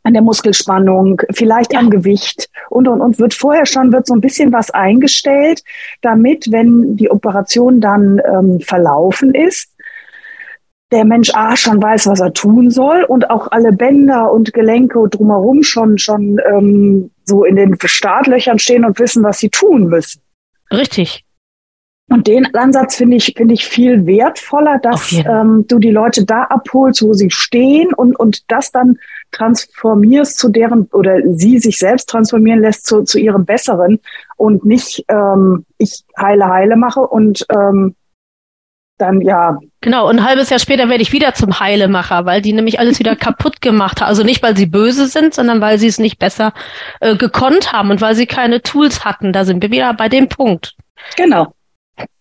an 0.06 0.12
der 0.12 0.22
Muskelspannung, 0.22 1.20
vielleicht 1.32 1.72
ja. 1.72 1.80
am 1.80 1.90
Gewicht 1.90 2.48
und, 2.70 2.86
und, 2.86 3.00
und 3.00 3.18
wird 3.18 3.34
vorher 3.34 3.66
schon, 3.66 3.92
wird 3.92 4.06
so 4.06 4.14
ein 4.14 4.20
bisschen 4.20 4.52
was 4.52 4.70
eingestellt, 4.70 5.64
damit, 6.00 6.46
wenn 6.52 6.96
die 6.96 7.10
Operation 7.10 7.80
dann 7.80 8.20
ähm, 8.24 8.60
verlaufen 8.60 9.34
ist, 9.34 9.68
der 10.92 11.04
Mensch 11.04 11.34
A 11.34 11.56
schon 11.56 11.82
weiß, 11.82 12.06
was 12.06 12.20
er 12.20 12.32
tun 12.32 12.70
soll 12.70 13.02
und 13.02 13.30
auch 13.30 13.50
alle 13.50 13.72
Bänder 13.72 14.30
und 14.30 14.52
Gelenke 14.52 15.08
drumherum 15.10 15.64
schon, 15.64 15.98
schon 15.98 16.40
ähm, 16.48 17.10
so 17.24 17.44
in 17.44 17.56
den 17.56 17.76
Startlöchern 17.84 18.60
stehen 18.60 18.84
und 18.84 19.00
wissen, 19.00 19.24
was 19.24 19.38
sie 19.38 19.50
tun 19.50 19.88
müssen. 19.88 20.22
Richtig. 20.72 21.25
Und 22.08 22.28
den 22.28 22.54
Ansatz 22.54 22.96
finde 22.96 23.16
ich, 23.16 23.34
finde 23.36 23.54
ich 23.54 23.66
viel 23.66 24.06
wertvoller, 24.06 24.78
dass 24.80 25.12
ähm, 25.12 25.64
du 25.66 25.80
die 25.80 25.90
Leute 25.90 26.24
da 26.24 26.44
abholst, 26.44 27.02
wo 27.02 27.12
sie 27.12 27.30
stehen 27.30 27.92
und, 27.92 28.14
und 28.14 28.50
das 28.50 28.70
dann 28.70 28.96
transformierst 29.32 30.38
zu 30.38 30.48
deren 30.48 30.88
oder 30.92 31.18
sie 31.32 31.58
sich 31.58 31.78
selbst 31.78 32.08
transformieren 32.08 32.60
lässt 32.60 32.86
zu, 32.86 33.02
zu 33.02 33.18
ihrem 33.18 33.44
Besseren 33.44 33.98
und 34.36 34.64
nicht 34.64 35.04
ähm, 35.08 35.66
ich 35.78 36.04
heile 36.16 36.46
heile 36.46 36.76
mache 36.76 37.00
und 37.00 37.44
ähm, 37.50 37.96
dann 38.98 39.20
ja. 39.20 39.58
Genau, 39.80 40.08
und 40.08 40.20
ein 40.20 40.24
halbes 40.24 40.48
Jahr 40.48 40.60
später 40.60 40.88
werde 40.88 41.02
ich 41.02 41.12
wieder 41.12 41.34
zum 41.34 41.60
Heilemacher, 41.60 42.24
weil 42.24 42.40
die 42.40 42.52
nämlich 42.52 42.78
alles 42.78 42.98
wieder 42.98 43.14
kaputt 43.14 43.60
gemacht 43.60 44.00
haben. 44.00 44.08
Also 44.08 44.22
nicht, 44.22 44.42
weil 44.42 44.56
sie 44.56 44.66
böse 44.66 45.06
sind, 45.06 45.34
sondern 45.34 45.60
weil 45.60 45.78
sie 45.78 45.88
es 45.88 45.98
nicht 45.98 46.18
besser 46.18 46.54
äh, 47.00 47.16
gekonnt 47.16 47.72
haben 47.72 47.90
und 47.90 48.00
weil 48.00 48.14
sie 48.14 48.26
keine 48.26 48.62
Tools 48.62 49.04
hatten. 49.04 49.32
Da 49.32 49.44
sind 49.44 49.62
wir 49.62 49.70
wieder 49.70 49.92
bei 49.92 50.08
dem 50.08 50.28
Punkt. 50.28 50.76
Genau. 51.16 51.52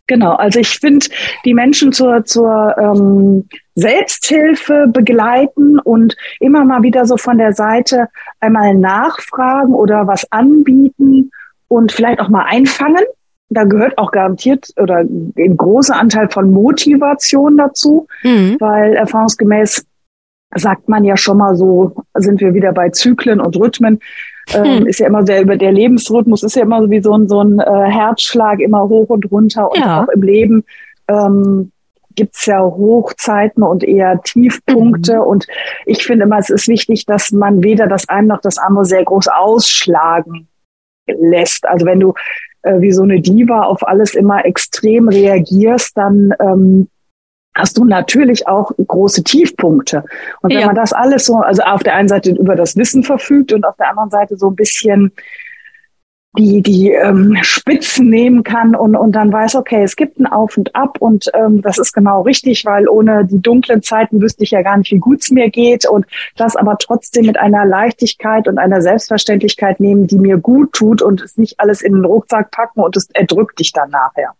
Genau, 0.07 0.33
also 0.35 0.59
ich 0.59 0.79
finde, 0.79 1.07
die 1.45 1.55
Menschen 1.55 1.91
zur, 1.91 2.25
zur 2.25 2.75
ähm, 2.77 3.49
Selbsthilfe 3.73 4.85
begleiten 4.87 5.79
und 5.79 6.15
immer 6.39 6.63
mal 6.63 6.83
wieder 6.83 7.05
so 7.05 7.17
von 7.17 7.39
der 7.39 7.53
Seite 7.53 8.09
einmal 8.39 8.75
nachfragen 8.75 9.73
oder 9.73 10.05
was 10.05 10.31
anbieten 10.31 11.31
und 11.67 11.91
vielleicht 11.91 12.19
auch 12.19 12.29
mal 12.29 12.45
einfangen. 12.47 13.03
Da 13.49 13.63
gehört 13.63 13.97
auch 13.97 14.11
garantiert 14.11 14.67
oder 14.77 14.97
ein 14.97 15.57
großer 15.57 15.95
Anteil 15.95 16.29
von 16.29 16.51
Motivation 16.51 17.57
dazu, 17.57 18.07
mhm. 18.23 18.57
weil 18.59 18.93
erfahrungsgemäß 18.93 19.85
sagt 20.55 20.87
man 20.87 21.03
ja 21.03 21.17
schon 21.17 21.37
mal 21.37 21.55
so, 21.55 21.95
sind 22.13 22.41
wir 22.41 22.53
wieder 22.53 22.73
bei 22.73 22.89
Zyklen 22.89 23.39
und 23.39 23.57
Rhythmen. 23.57 23.99
Ähm, 24.53 24.79
hm. 24.79 24.87
ist 24.87 24.99
ja 24.99 25.07
immer 25.07 25.23
der, 25.23 25.43
der 25.43 25.71
Lebensrhythmus 25.71 26.43
ist 26.43 26.55
ja 26.55 26.63
immer 26.63 26.81
so 26.81 26.89
wie 26.89 27.01
so 27.01 27.13
ein, 27.13 27.27
so 27.27 27.41
ein 27.41 27.59
äh, 27.59 27.89
Herzschlag 27.89 28.59
immer 28.59 28.87
hoch 28.87 29.09
und 29.09 29.31
runter 29.31 29.71
und 29.71 29.79
ja. 29.79 30.03
auch 30.03 30.07
im 30.09 30.21
Leben 30.21 30.63
ähm, 31.07 31.71
gibt's 32.15 32.45
ja 32.45 32.61
Hochzeiten 32.61 33.63
und 33.63 33.83
eher 33.83 34.21
Tiefpunkte. 34.23 35.15
Mhm. 35.15 35.21
Und 35.21 35.47
ich 35.85 36.03
finde 36.03 36.25
immer, 36.25 36.39
es 36.39 36.49
ist 36.49 36.67
wichtig, 36.67 37.05
dass 37.05 37.31
man 37.31 37.63
weder 37.63 37.87
das 37.87 38.09
eine 38.09 38.27
noch 38.27 38.41
das 38.41 38.57
andere 38.57 38.85
sehr 38.85 39.03
groß 39.03 39.27
ausschlagen 39.27 40.47
lässt. 41.07 41.67
Also 41.67 41.85
wenn 41.85 41.99
du 41.99 42.13
äh, 42.63 42.79
wie 42.79 42.91
so 42.91 43.03
eine 43.03 43.21
Diva 43.21 43.63
auf 43.63 43.87
alles 43.87 44.15
immer 44.15 44.45
extrem 44.45 45.09
reagierst, 45.09 45.97
dann 45.97 46.33
ähm, 46.39 46.87
hast 47.55 47.77
du 47.77 47.85
natürlich 47.85 48.47
auch 48.47 48.71
große 48.85 49.23
Tiefpunkte. 49.23 50.03
Und 50.41 50.51
wenn 50.51 50.59
ja. 50.59 50.65
man 50.67 50.75
das 50.75 50.93
alles 50.93 51.25
so, 51.25 51.37
also 51.37 51.63
auf 51.63 51.83
der 51.83 51.95
einen 51.95 52.09
Seite 52.09 52.31
über 52.31 52.55
das 52.55 52.75
Wissen 52.75 53.03
verfügt 53.03 53.53
und 53.53 53.65
auf 53.65 53.77
der 53.77 53.89
anderen 53.89 54.09
Seite 54.11 54.37
so 54.37 54.49
ein 54.49 54.55
bisschen 54.55 55.13
die, 56.37 56.61
die 56.61 56.91
ähm, 56.91 57.37
Spitzen 57.41 58.09
nehmen 58.09 58.43
kann 58.43 58.75
und, 58.75 58.95
und 58.95 59.13
dann 59.13 59.31
weiß, 59.31 59.55
okay, 59.55 59.83
es 59.83 59.95
gibt 59.95 60.19
ein 60.19 60.27
Auf 60.27 60.57
und 60.57 60.75
Ab 60.75 60.97
und 60.99 61.31
ähm, 61.33 61.61
das 61.61 61.77
ist 61.77 61.93
genau 61.93 62.23
richtig, 62.23 62.65
weil 62.65 62.87
ohne 62.87 63.25
die 63.25 63.41
dunklen 63.41 63.81
Zeiten 63.81 64.21
wüsste 64.21 64.43
ich 64.43 64.51
ja 64.51 64.61
gar 64.61 64.77
nicht, 64.77 64.91
wie 64.91 64.99
gut 64.99 65.21
es 65.21 65.31
mir 65.31 65.49
geht 65.49 65.87
und 65.87 66.05
das 66.35 66.55
aber 66.55 66.77
trotzdem 66.77 67.25
mit 67.25 67.39
einer 67.39 67.65
Leichtigkeit 67.65 68.47
und 68.47 68.57
einer 68.57 68.81
Selbstverständlichkeit 68.81 69.79
nehmen, 69.79 70.07
die 70.07 70.17
mir 70.17 70.37
gut 70.37 70.73
tut 70.73 71.01
und 71.01 71.21
es 71.21 71.37
nicht 71.37 71.59
alles 71.59 71.81
in 71.81 71.93
den 71.93 72.05
Rucksack 72.05 72.51
packen 72.51 72.81
und 72.81 72.97
es 72.97 73.07
erdrückt 73.13 73.59
dich 73.59 73.71
dann 73.71 73.89
nachher. 73.89 74.33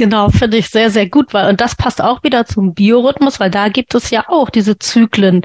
Genau, 0.00 0.30
finde 0.30 0.56
ich 0.56 0.70
sehr, 0.70 0.88
sehr 0.88 1.10
gut, 1.10 1.34
weil, 1.34 1.50
und 1.50 1.60
das 1.60 1.76
passt 1.76 2.00
auch 2.00 2.22
wieder 2.22 2.46
zum 2.46 2.72
Biorhythmus, 2.72 3.38
weil 3.38 3.50
da 3.50 3.68
gibt 3.68 3.94
es 3.94 4.08
ja 4.08 4.24
auch 4.28 4.48
diese 4.48 4.78
Zyklen, 4.78 5.42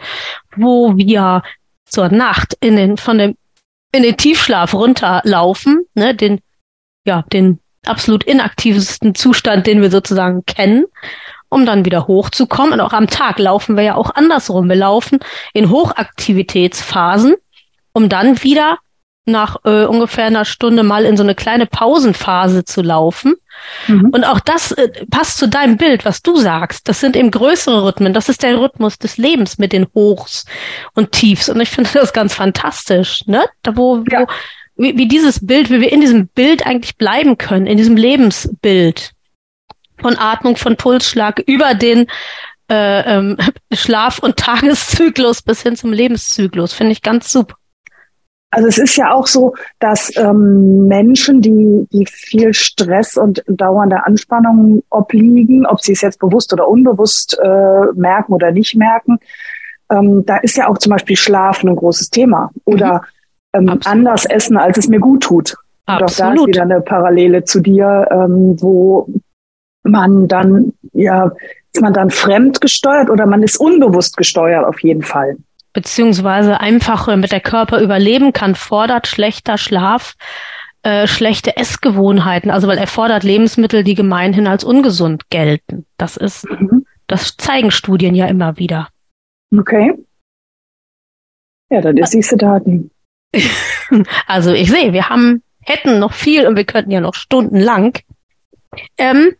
wo 0.55 0.95
wir 0.95 1.43
zur 1.83 2.07
Nacht 2.07 2.55
in 2.61 2.77
den, 2.77 2.95
von 2.95 3.17
dem, 3.17 3.35
in 3.91 4.03
den 4.03 4.15
Tiefschlaf 4.15 4.73
runterlaufen, 4.73 5.85
ne, 5.93 6.15
den, 6.15 6.39
ja, 7.05 7.25
den 7.33 7.59
absolut 7.85 8.23
inaktivsten 8.23 9.13
Zustand, 9.13 9.67
den 9.67 9.81
wir 9.81 9.91
sozusagen 9.91 10.45
kennen, 10.45 10.85
um 11.49 11.65
dann 11.65 11.83
wieder 11.83 12.07
hochzukommen. 12.07 12.71
Und 12.71 12.79
auch 12.79 12.93
am 12.93 13.07
Tag 13.07 13.39
laufen 13.39 13.75
wir 13.75 13.83
ja 13.83 13.95
auch 13.95 14.15
andersrum. 14.15 14.69
Wir 14.69 14.77
laufen 14.77 15.19
in 15.51 15.69
Hochaktivitätsphasen, 15.69 17.35
um 17.91 18.07
dann 18.07 18.41
wieder 18.41 18.77
nach 19.25 19.57
äh, 19.65 19.85
ungefähr 19.85 20.25
einer 20.25 20.45
Stunde 20.45 20.83
mal 20.83 21.05
in 21.05 21.17
so 21.17 21.23
eine 21.23 21.35
kleine 21.35 21.65
Pausenphase 21.65 22.63
zu 22.63 22.81
laufen. 22.81 23.35
Mhm. 23.87 24.09
Und 24.11 24.23
auch 24.23 24.39
das 24.39 24.71
äh, 24.73 24.89
passt 25.09 25.37
zu 25.37 25.47
deinem 25.47 25.77
Bild, 25.77 26.05
was 26.05 26.21
du 26.21 26.35
sagst. 26.37 26.87
Das 26.87 26.99
sind 26.99 27.15
eben 27.15 27.31
größere 27.31 27.83
Rhythmen. 27.83 28.13
Das 28.13 28.29
ist 28.29 28.43
der 28.43 28.59
Rhythmus 28.59 28.99
des 28.99 29.17
Lebens 29.17 29.57
mit 29.57 29.73
den 29.73 29.87
Hochs 29.95 30.45
und 30.93 31.11
Tiefs. 31.11 31.49
Und 31.49 31.59
ich 31.59 31.69
finde 31.69 31.89
das 31.93 32.13
ganz 32.13 32.33
fantastisch, 32.33 33.25
ne? 33.25 33.45
Da 33.63 33.75
wo, 33.75 34.03
ja. 34.09 34.21
wo 34.21 34.27
wie, 34.77 34.97
wie 34.97 35.07
dieses 35.07 35.45
Bild, 35.45 35.69
wie 35.69 35.81
wir 35.81 35.91
in 35.91 36.01
diesem 36.01 36.27
Bild 36.27 36.65
eigentlich 36.65 36.97
bleiben 36.97 37.37
können, 37.37 37.67
in 37.67 37.77
diesem 37.77 37.95
Lebensbild 37.95 39.11
von 39.97 40.17
Atmung, 40.17 40.57
von 40.57 40.75
Pulsschlag 40.75 41.39
über 41.45 41.73
den 41.73 42.07
äh, 42.69 43.17
ähm, 43.17 43.37
Schlaf- 43.73 44.19
und 44.19 44.37
Tageszyklus 44.37 45.41
bis 45.41 45.61
hin 45.61 45.75
zum 45.75 45.93
Lebenszyklus. 45.93 46.73
Finde 46.73 46.91
ich 46.91 47.01
ganz 47.01 47.31
super. 47.31 47.55
Also 48.55 48.69
es 48.69 48.77
ist 48.77 48.95
ja 48.95 49.11
auch 49.13 49.27
so, 49.27 49.53
dass 49.79 50.15
ähm, 50.15 50.87
Menschen, 50.87 51.41
die, 51.41 51.85
die 51.91 52.05
viel 52.05 52.53
Stress 52.53 53.17
und 53.17 53.43
dauernde 53.47 54.05
Anspannung 54.05 54.81
obliegen, 54.89 55.65
ob 55.65 55.81
sie 55.81 55.91
es 55.91 55.99
jetzt 55.99 56.19
bewusst 56.19 56.53
oder 56.53 56.65
unbewusst 56.65 57.37
äh, 57.37 57.85
merken 57.95 58.31
oder 58.31 58.51
nicht 58.51 58.77
merken, 58.77 59.17
ähm, 59.91 60.25
da 60.25 60.37
ist 60.37 60.55
ja 60.55 60.69
auch 60.69 60.77
zum 60.77 60.91
Beispiel 60.91 61.17
Schlafen 61.17 61.67
ein 61.67 61.75
großes 61.75 62.11
Thema 62.11 62.49
oder 62.63 63.01
mhm. 63.53 63.67
ähm, 63.67 63.79
anders 63.83 64.23
essen, 64.23 64.55
als 64.55 64.77
es 64.77 64.87
mir 64.87 65.01
gut 65.01 65.23
tut. 65.23 65.57
Absolut. 65.85 65.99
Und 65.99 66.13
auch 66.13 66.15
da 66.15 66.33
ist 66.33 66.47
wieder 66.47 66.61
eine 66.61 66.81
Parallele 66.81 67.43
zu 67.43 67.59
dir, 67.59 68.07
ähm, 68.09 68.55
wo 68.61 69.09
man 69.83 70.29
dann, 70.29 70.71
ja, 70.93 71.29
ist 71.73 71.81
man 71.81 71.93
dann 71.93 72.09
fremd 72.09 72.61
gesteuert 72.61 73.09
oder 73.09 73.25
man 73.25 73.43
ist 73.43 73.57
unbewusst 73.57 74.15
gesteuert 74.15 74.63
auf 74.63 74.79
jeden 74.79 75.01
Fall 75.01 75.35
beziehungsweise 75.75 76.61
einfach 76.61 77.13
mit 77.17 77.33
der 77.33 77.41
Körper 77.41 77.81
überleben 77.81 78.31
kann, 78.33 78.55
fordert 78.55 79.07
schlechter 79.07 79.57
Schlaf, 79.57 80.15
äh, 80.83 81.05
schlechte 81.05 81.57
Essgewohnheiten, 81.57 82.49
also 82.49 82.67
weil 82.67 82.77
er 82.77 82.87
fordert 82.87 83.23
Lebensmittel, 83.23 83.83
die 83.83 83.93
gemeinhin 83.93 84.47
als 84.47 84.63
ungesund 84.63 85.29
gelten. 85.29 85.85
Das 85.97 86.15
ist, 86.15 86.49
mhm. 86.49 86.85
das 87.07 87.35
zeigen 87.35 87.71
Studien 87.71 88.15
ja 88.15 88.25
immer 88.27 88.57
wieder. 88.57 88.87
Okay. 89.55 89.93
Ja, 91.69 91.81
dann 91.81 91.97
ist 91.97 92.13
diese 92.13 92.37
Daten. 92.37 92.91
also 94.27 94.53
ich 94.53 94.71
sehe, 94.71 94.93
wir 94.93 95.09
haben, 95.09 95.43
hätten 95.59 95.99
noch 95.99 96.13
viel 96.13 96.47
und 96.47 96.55
wir 96.55 96.65
könnten 96.65 96.91
ja 96.91 97.01
noch 97.01 97.15
stundenlang. 97.15 97.97
Ähm, 98.97 99.33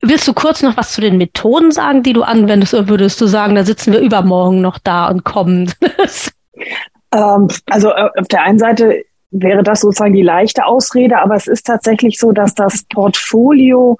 Willst 0.00 0.28
du 0.28 0.32
kurz 0.32 0.62
noch 0.62 0.76
was 0.76 0.92
zu 0.92 1.00
den 1.00 1.18
Methoden 1.18 1.72
sagen, 1.72 2.02
die 2.02 2.12
du 2.12 2.22
anwendest, 2.22 2.72
oder 2.74 2.88
würdest 2.88 3.20
du 3.20 3.26
sagen, 3.26 3.56
da 3.56 3.64
sitzen 3.64 3.92
wir 3.92 4.00
übermorgen 4.00 4.60
noch 4.60 4.78
da 4.78 5.08
und 5.08 5.24
kommen? 5.24 5.72
ähm, 7.12 7.48
also 7.66 7.90
äh, 7.90 8.08
auf 8.16 8.28
der 8.28 8.42
einen 8.42 8.60
Seite 8.60 9.04
wäre 9.30 9.62
das 9.62 9.80
sozusagen 9.80 10.14
die 10.14 10.22
leichte 10.22 10.66
Ausrede, 10.66 11.18
aber 11.18 11.34
es 11.34 11.48
ist 11.48 11.66
tatsächlich 11.66 12.18
so, 12.18 12.32
dass 12.32 12.54
das 12.54 12.84
Portfolio 12.84 13.98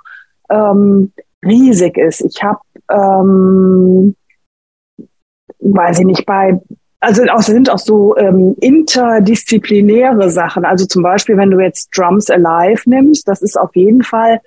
ähm, 0.51 1.13
riesig 1.45 1.97
ist. 1.97 2.21
Ich 2.21 2.43
habe, 2.43 2.61
ähm, 2.91 4.15
weiß 5.59 5.99
ich 5.99 6.07
nicht, 6.07 6.25
bei 6.25 6.61
also 7.01 7.23
auch 7.31 7.43
sind 7.43 7.71
auch 7.71 7.79
so 7.79 8.17
ähm, 8.17 8.57
interdisziplinäre 8.61 10.31
Sachen. 10.31 10.65
Also 10.65 10.85
zum 10.85 11.03
Beispiel, 11.03 11.37
wenn 11.37 11.51
du 11.51 11.61
jetzt 11.61 11.91
Drums 11.97 12.29
Alive 12.29 12.91
nimmst, 12.91 13.29
das 13.29 13.41
ist 13.41 13.57
auf 13.57 13.75
jeden 13.77 14.03
Fall 14.03 14.41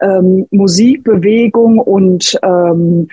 ähm, 0.00 0.46
Musik, 0.50 1.04
Bewegung 1.04 1.78
und 1.78 2.38
ähm, 2.42 3.08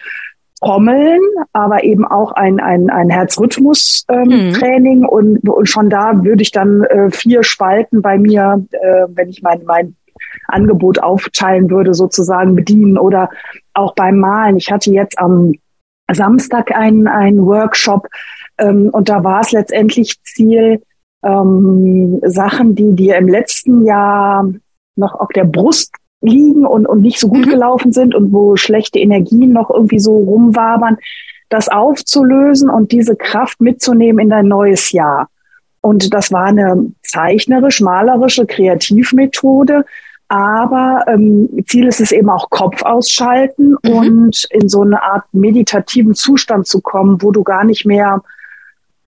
Trommeln, 0.59 1.19
aber 1.51 1.83
eben 1.83 2.05
auch 2.05 2.31
ein, 2.31 2.59
ein, 2.59 2.89
ein 2.89 3.09
Herzrhythmus-Training 3.09 4.93
ähm, 4.93 4.99
mhm. 4.99 5.09
und, 5.09 5.49
und 5.49 5.67
schon 5.67 5.89
da 5.89 6.23
würde 6.23 6.41
ich 6.41 6.51
dann 6.51 6.83
äh, 6.83 7.11
vier 7.11 7.43
Spalten 7.43 8.01
bei 8.01 8.17
mir, 8.17 8.65
äh, 8.71 9.05
wenn 9.09 9.29
ich 9.29 9.41
mein, 9.41 9.63
mein 9.65 9.95
Angebot 10.47 10.99
aufteilen 10.99 11.69
würde, 11.69 11.93
sozusagen 11.93 12.55
bedienen 12.55 12.97
oder 12.97 13.29
auch 13.73 13.93
beim 13.93 14.19
Malen. 14.19 14.57
Ich 14.57 14.71
hatte 14.71 14.91
jetzt 14.91 15.19
am 15.19 15.53
Samstag 16.11 16.71
einen, 16.75 17.07
einen 17.07 17.45
Workshop 17.45 18.07
ähm, 18.57 18.89
und 18.91 19.09
da 19.09 19.23
war 19.23 19.41
es 19.41 19.51
letztendlich 19.51 20.21
Ziel, 20.23 20.81
ähm, 21.23 22.19
Sachen, 22.23 22.75
die 22.75 22.93
dir 22.93 23.17
im 23.17 23.27
letzten 23.27 23.85
Jahr 23.85 24.47
noch 24.95 25.13
auf 25.15 25.29
der 25.29 25.45
Brust 25.45 25.93
liegen 26.23 26.65
und, 26.65 26.87
und 26.87 27.01
nicht 27.01 27.19
so 27.19 27.27
gut 27.27 27.45
mhm. 27.45 27.51
gelaufen 27.51 27.91
sind 27.91 28.15
und 28.15 28.31
wo 28.31 28.55
schlechte 28.55 28.99
Energien 28.99 29.51
noch 29.51 29.69
irgendwie 29.69 29.99
so 29.99 30.17
rumwabern, 30.17 30.97
das 31.49 31.69
aufzulösen 31.69 32.69
und 32.69 32.91
diese 32.91 33.15
Kraft 33.15 33.61
mitzunehmen 33.61 34.23
in 34.23 34.29
dein 34.29 34.47
neues 34.47 34.91
Jahr. 34.91 35.29
Und 35.81 36.13
das 36.13 36.31
war 36.31 36.45
eine 36.45 36.91
zeichnerisch, 37.03 37.81
malerische 37.81 38.45
Kreativmethode. 38.45 39.85
Aber 40.29 41.03
ähm, 41.07 41.49
Ziel 41.67 41.87
ist 41.87 41.99
es 41.99 42.11
eben 42.11 42.29
auch 42.29 42.49
Kopf 42.49 42.81
ausschalten 42.81 43.75
mhm. 43.83 43.91
und 43.91 44.47
in 44.49 44.69
so 44.69 44.81
eine 44.81 45.03
Art 45.03 45.25
meditativen 45.33 46.15
Zustand 46.15 46.65
zu 46.65 46.81
kommen, 46.81 47.21
wo 47.21 47.31
du 47.31 47.43
gar 47.43 47.65
nicht 47.65 47.85
mehr, 47.85 48.23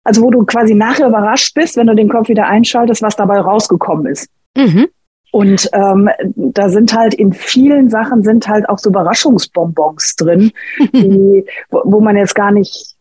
also 0.05 0.23
wo 0.23 0.31
du 0.31 0.45
quasi 0.45 0.75
nachher 0.75 1.09
überrascht 1.09 1.55
bist, 1.55 1.77
wenn 1.77 1.87
du 1.87 1.97
den 1.97 2.11
Kopf 2.11 2.29
wieder 2.29 2.47
einschaltest, 2.47 3.03
was 3.03 3.17
dabei 3.17 3.41
rausgekommen 3.41 4.07
ist. 4.07 4.29
Mhm. 4.57 4.89
Und 5.31 5.69
ähm, 5.73 6.09
da 6.35 6.69
sind 6.69 6.95
halt 6.95 7.15
in 7.15 7.33
vielen 7.33 7.91
Sachen 7.91 8.23
sind 8.23 8.49
halt 8.49 8.69
auch 8.69 8.79
so 8.79 8.91
Überraschungsbonbons 8.91 10.17
drin, 10.17 10.53
die, 10.93 11.45
wo, 11.71 11.83
wo 11.85 12.01
man 12.01 12.17
jetzt 12.17 12.35
gar 12.35 12.51
nicht 12.51 12.97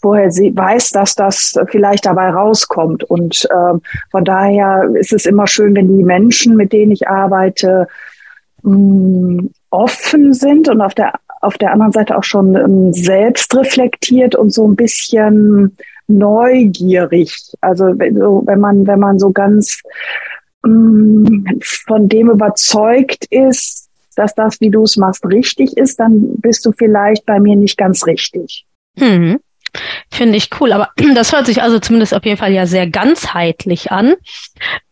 vorher 0.00 0.28
weiß, 0.28 0.90
dass 0.90 1.14
das 1.14 1.58
vielleicht 1.70 2.06
dabei 2.06 2.30
rauskommt. 2.30 3.04
Und 3.04 3.46
ähm, 3.52 3.82
von 4.10 4.24
daher 4.24 4.88
ist 4.94 5.12
es 5.12 5.26
immer 5.26 5.46
schön, 5.46 5.74
wenn 5.74 5.96
die 5.96 6.04
Menschen, 6.04 6.56
mit 6.56 6.72
denen 6.72 6.92
ich 6.92 7.08
arbeite, 7.08 7.88
mh, 8.62 8.72
mm, 8.72 9.50
offen 9.70 10.32
sind 10.32 10.68
und 10.68 10.80
auf 10.80 10.94
der 10.94 11.14
auf 11.40 11.56
der 11.56 11.72
anderen 11.72 11.92
Seite 11.92 12.16
auch 12.16 12.24
schon 12.24 12.56
ähm, 12.56 12.92
selbst 12.92 13.54
reflektiert 13.54 14.34
und 14.34 14.52
so 14.52 14.66
ein 14.66 14.74
bisschen 14.74 15.76
neugierig. 16.08 17.52
Also 17.60 17.84
wenn 17.96 18.60
man 18.60 18.86
wenn 18.86 18.98
man 18.98 19.18
so 19.18 19.30
ganz 19.30 19.82
von 20.62 22.08
dem 22.08 22.30
überzeugt 22.30 23.26
ist, 23.30 23.88
dass 24.16 24.34
das, 24.34 24.60
wie 24.60 24.70
du 24.70 24.82
es 24.82 24.96
machst, 24.96 25.24
richtig 25.24 25.76
ist, 25.76 26.00
dann 26.00 26.36
bist 26.38 26.66
du 26.66 26.72
vielleicht 26.72 27.24
bei 27.24 27.38
mir 27.38 27.56
nicht 27.56 27.78
ganz 27.78 28.06
richtig. 28.06 28.66
Mhm. 28.96 29.38
Finde 30.10 30.36
ich 30.36 30.50
cool, 30.60 30.72
aber 30.72 30.90
das 31.14 31.32
hört 31.32 31.46
sich 31.46 31.62
also 31.62 31.78
zumindest 31.78 32.14
auf 32.14 32.24
jeden 32.24 32.38
Fall 32.38 32.52
ja 32.52 32.66
sehr 32.66 32.88
ganzheitlich 32.88 33.92
an. 33.92 34.14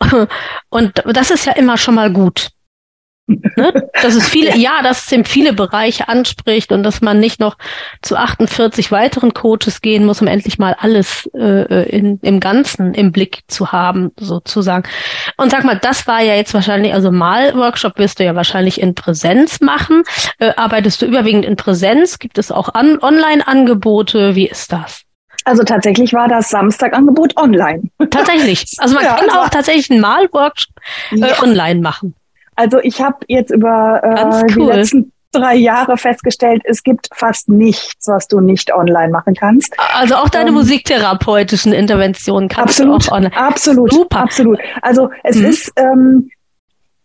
Und 0.69 1.03
das 1.05 1.31
ist 1.31 1.47
ja 1.47 1.53
immer 1.53 1.77
schon 1.77 1.95
mal 1.95 2.13
gut. 2.13 2.51
Ne? 3.27 3.89
Dass 4.03 4.15
es 4.15 4.29
viele, 4.29 4.57
ja, 4.57 4.83
dass 4.83 5.07
es 5.07 5.13
eben 5.13 5.25
viele 5.25 5.53
Bereiche 5.53 6.09
anspricht 6.09 6.71
und 6.71 6.85
dass 6.85 7.01
man 7.01 7.19
nicht 7.19 7.41
noch 7.41 7.57
zu 8.01 8.17
48 8.17 8.93
weiteren 8.93 9.35
Coaches 9.35 9.81
gehen 9.81 10.05
muss, 10.05 10.21
um 10.21 10.29
endlich 10.29 10.59
mal 10.59 10.77
alles 10.79 11.29
äh, 11.35 11.89
in, 11.89 12.21
im 12.23 12.39
Ganzen 12.39 12.95
im 12.95 13.11
Blick 13.11 13.41
zu 13.49 13.73
haben, 13.73 14.13
sozusagen. 14.19 14.89
Und 15.37 15.51
sag 15.51 15.65
mal, 15.65 15.79
das 15.79 16.07
war 16.07 16.23
ja 16.23 16.35
jetzt 16.35 16.55
wahrscheinlich, 16.55 16.95
also 16.95 17.11
Mal-Workshop 17.11 17.99
wirst 17.99 18.21
du 18.21 18.25
ja 18.25 18.37
wahrscheinlich 18.37 18.81
in 18.81 18.95
Präsenz 18.95 19.61
machen. 19.61 20.05
Äh, 20.39 20.53
arbeitest 20.57 21.03
du 21.03 21.07
überwiegend 21.07 21.45
in 21.45 21.57
Präsenz? 21.57 22.21
Gibt 22.21 22.39
es 22.39 22.53
auch 22.53 22.75
an 22.75 22.99
Online-Angebote? 23.01 24.37
Wie 24.37 24.47
ist 24.47 24.73
das? 24.73 25.03
Also 25.45 25.65
tatsächlich 25.65 26.13
war 26.13 26.29
das 26.29 26.49
Samstagangebot 26.49 27.37
online. 27.37 27.83
Tatsächlich. 28.11 28.67
Also 28.79 28.95
man 28.95 29.05
ja, 29.05 29.15
kann 29.15 29.31
also 29.31 29.41
auch 29.41 29.49
tatsächlich 29.49 29.91
einen 29.91 30.01
Mal-Workshop 30.01 30.75
äh, 31.13 31.19
ja. 31.19 31.43
online 31.43 31.81
machen. 31.81 32.15
Also 32.57 32.79
ich 32.83 33.01
habe 33.01 33.19
jetzt 33.29 33.51
über 33.53 34.01
äh, 34.03 34.53
cool. 34.57 34.73
die 34.73 34.79
letzten 34.79 35.13
drei 35.33 35.55
Jahre 35.57 35.97
festgestellt, 35.97 36.63
es 36.65 36.83
gibt 36.83 37.09
fast 37.13 37.49
nichts, 37.49 38.07
was 38.07 38.27
du 38.27 38.41
nicht 38.41 38.73
online 38.73 39.11
machen 39.11 39.35
kannst. 39.35 39.75
Also 39.95 40.15
auch 40.15 40.29
deine 40.29 40.49
ähm, 40.49 40.55
musiktherapeutischen 40.55 41.73
Interventionen 41.73 42.49
kannst 42.49 42.81
absolut, 42.81 43.07
du 43.07 43.09
auch 43.09 43.17
online. 43.17 43.37
Absolut, 43.37 43.93
Super. 43.93 44.21
absolut. 44.21 44.59
Also 44.83 45.11
es 45.23 45.37
mhm. 45.37 45.45
ist 45.45 45.73
ähm, 45.77 46.31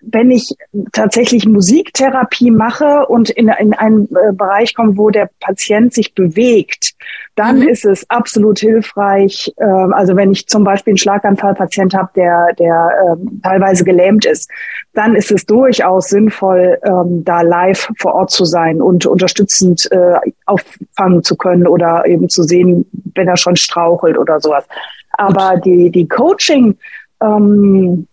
wenn 0.02 0.32
ich 0.32 0.50
tatsächlich 0.92 1.46
Musiktherapie 1.46 2.52
mache 2.52 3.06
und 3.08 3.30
in, 3.30 3.50
in 3.50 3.74
einen 3.74 4.06
äh, 4.06 4.34
Bereich 4.34 4.74
komme, 4.74 4.98
wo 4.98 5.10
der 5.10 5.30
Patient 5.40 5.94
sich 5.94 6.14
bewegt, 6.16 6.94
dann 7.36 7.60
mhm. 7.60 7.68
ist 7.68 7.86
es 7.86 8.10
absolut 8.10 8.60
hilfreich. 8.60 9.54
Äh, 9.58 9.66
also 9.66 10.16
wenn 10.16 10.32
ich 10.32 10.48
zum 10.48 10.64
Beispiel 10.64 10.92
einen 10.92 10.98
Schlaganfallpatient 10.98 11.94
habe, 11.94 12.10
der, 12.16 12.48
der 12.60 12.90
äh, 13.18 13.42
teilweise 13.44 13.84
gelähmt 13.84 14.26
ist, 14.26 14.50
dann 14.94 15.16
ist 15.16 15.32
es 15.32 15.46
durchaus 15.46 16.10
sinnvoll, 16.10 16.78
ähm, 16.84 17.24
da 17.24 17.42
live 17.42 17.90
vor 17.98 18.16
Ort 18.16 18.32
zu 18.32 18.46
sein 18.46 18.82
und 18.82 19.06
unterstützend 19.06 19.88
äh, 19.92 20.16
auffangen 20.46 21.24
zu 21.24 21.36
können 21.38 21.68
oder 21.68 22.06
eben 22.06 22.28
zu 22.30 22.44
sehen, 22.44 22.86
wenn 23.16 23.28
er 23.28 23.38
schon 23.38 23.56
strauchelt 23.56 24.18
oder 24.18 24.40
sowas. 24.40 24.66
Aber 25.14 25.58
die, 25.58 25.92
die 25.92 26.08
Coaching, 26.08 26.78
ähm, 27.22 28.08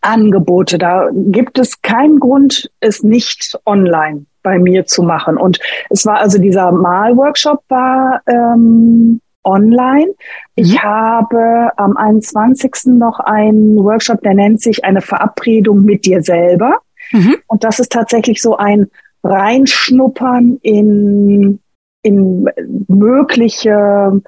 Angebote. 0.00 0.78
Da 0.78 1.10
gibt 1.12 1.58
es 1.58 1.82
keinen 1.82 2.20
Grund, 2.20 2.70
es 2.80 3.02
nicht 3.02 3.58
online 3.66 4.26
bei 4.42 4.58
mir 4.58 4.86
zu 4.86 5.02
machen. 5.02 5.36
Und 5.36 5.58
es 5.90 6.06
war 6.06 6.18
also 6.18 6.38
dieser 6.38 6.72
Malworkshop 6.72 7.62
war 7.68 8.22
ähm, 8.26 9.20
online. 9.44 10.14
Ich 10.54 10.74
mhm. 10.74 10.82
habe 10.82 11.70
am 11.76 11.96
21. 11.96 12.72
noch 12.86 13.18
einen 13.20 13.76
Workshop, 13.76 14.22
der 14.22 14.34
nennt 14.34 14.60
sich 14.60 14.84
eine 14.84 15.00
Verabredung 15.00 15.84
mit 15.84 16.06
dir 16.06 16.22
selber. 16.22 16.80
Mhm. 17.12 17.36
Und 17.46 17.64
das 17.64 17.78
ist 17.78 17.92
tatsächlich 17.92 18.40
so 18.40 18.56
ein 18.56 18.90
Reinschnuppern 19.24 20.58
in, 20.62 21.60
in 22.02 22.48
mögliche 22.86 24.22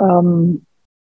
ähm, 0.00 0.66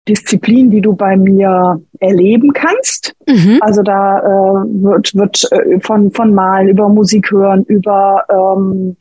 Disziplin, 0.08 0.70
die 0.70 0.80
du 0.80 0.94
bei 0.94 1.16
mir 1.16 1.80
erleben 2.00 2.52
kannst. 2.52 3.14
Mhm. 3.28 3.58
Also 3.60 3.82
da 3.82 4.18
äh, 4.18 4.64
wird, 4.82 5.14
wird 5.14 5.52
äh, 5.52 5.80
von, 5.80 6.10
von 6.10 6.34
Malen 6.34 6.68
über 6.68 6.88
Musik 6.88 7.30
hören, 7.30 7.64
über 7.64 8.24
ähm, 8.28 8.96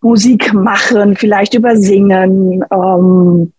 Musik 0.00 0.52
machen, 0.52 1.16
vielleicht 1.16 1.54
über 1.54 1.76
Singen, 1.76 2.64
ähm, 2.72 3.52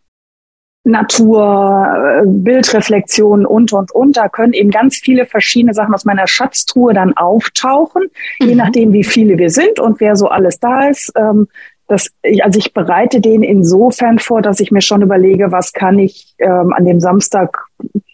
Natur, 0.84 1.86
äh, 2.22 2.26
Bildreflexion 2.26 3.46
und, 3.46 3.72
und, 3.72 3.92
und. 3.92 4.18
Da 4.18 4.28
können 4.28 4.54
eben 4.54 4.72
ganz 4.72 4.98
viele 4.98 5.26
verschiedene 5.26 5.74
Sachen 5.74 5.94
aus 5.94 6.06
meiner 6.06 6.28
Schatztruhe 6.28 6.94
dann 6.94 7.16
auftauchen, 7.16 8.10
mhm. 8.40 8.48
je 8.48 8.56
nachdem, 8.56 8.92
wie 8.92 9.04
viele 9.04 9.38
wir 9.38 9.52
sind 9.52 9.80
und 9.80 10.00
wer 10.00 10.16
so 10.16 10.28
alles 10.28 10.60
da 10.60 10.90
ist. 10.90 11.14
Ähm, 11.16 11.48
das, 11.92 12.08
also 12.42 12.58
ich 12.58 12.74
bereite 12.74 13.20
den 13.20 13.44
insofern 13.44 14.18
vor, 14.18 14.42
dass 14.42 14.62
ich 14.62 14.72
mir 14.72 14.82
schon 14.82 15.02
überlege, 15.02 15.52
was 15.52 15.74
kann 15.74 16.00
ich 16.00 16.34
ähm, 16.40 16.72
an 16.74 16.86
dem 16.86 17.02
Samstag, 17.02 17.66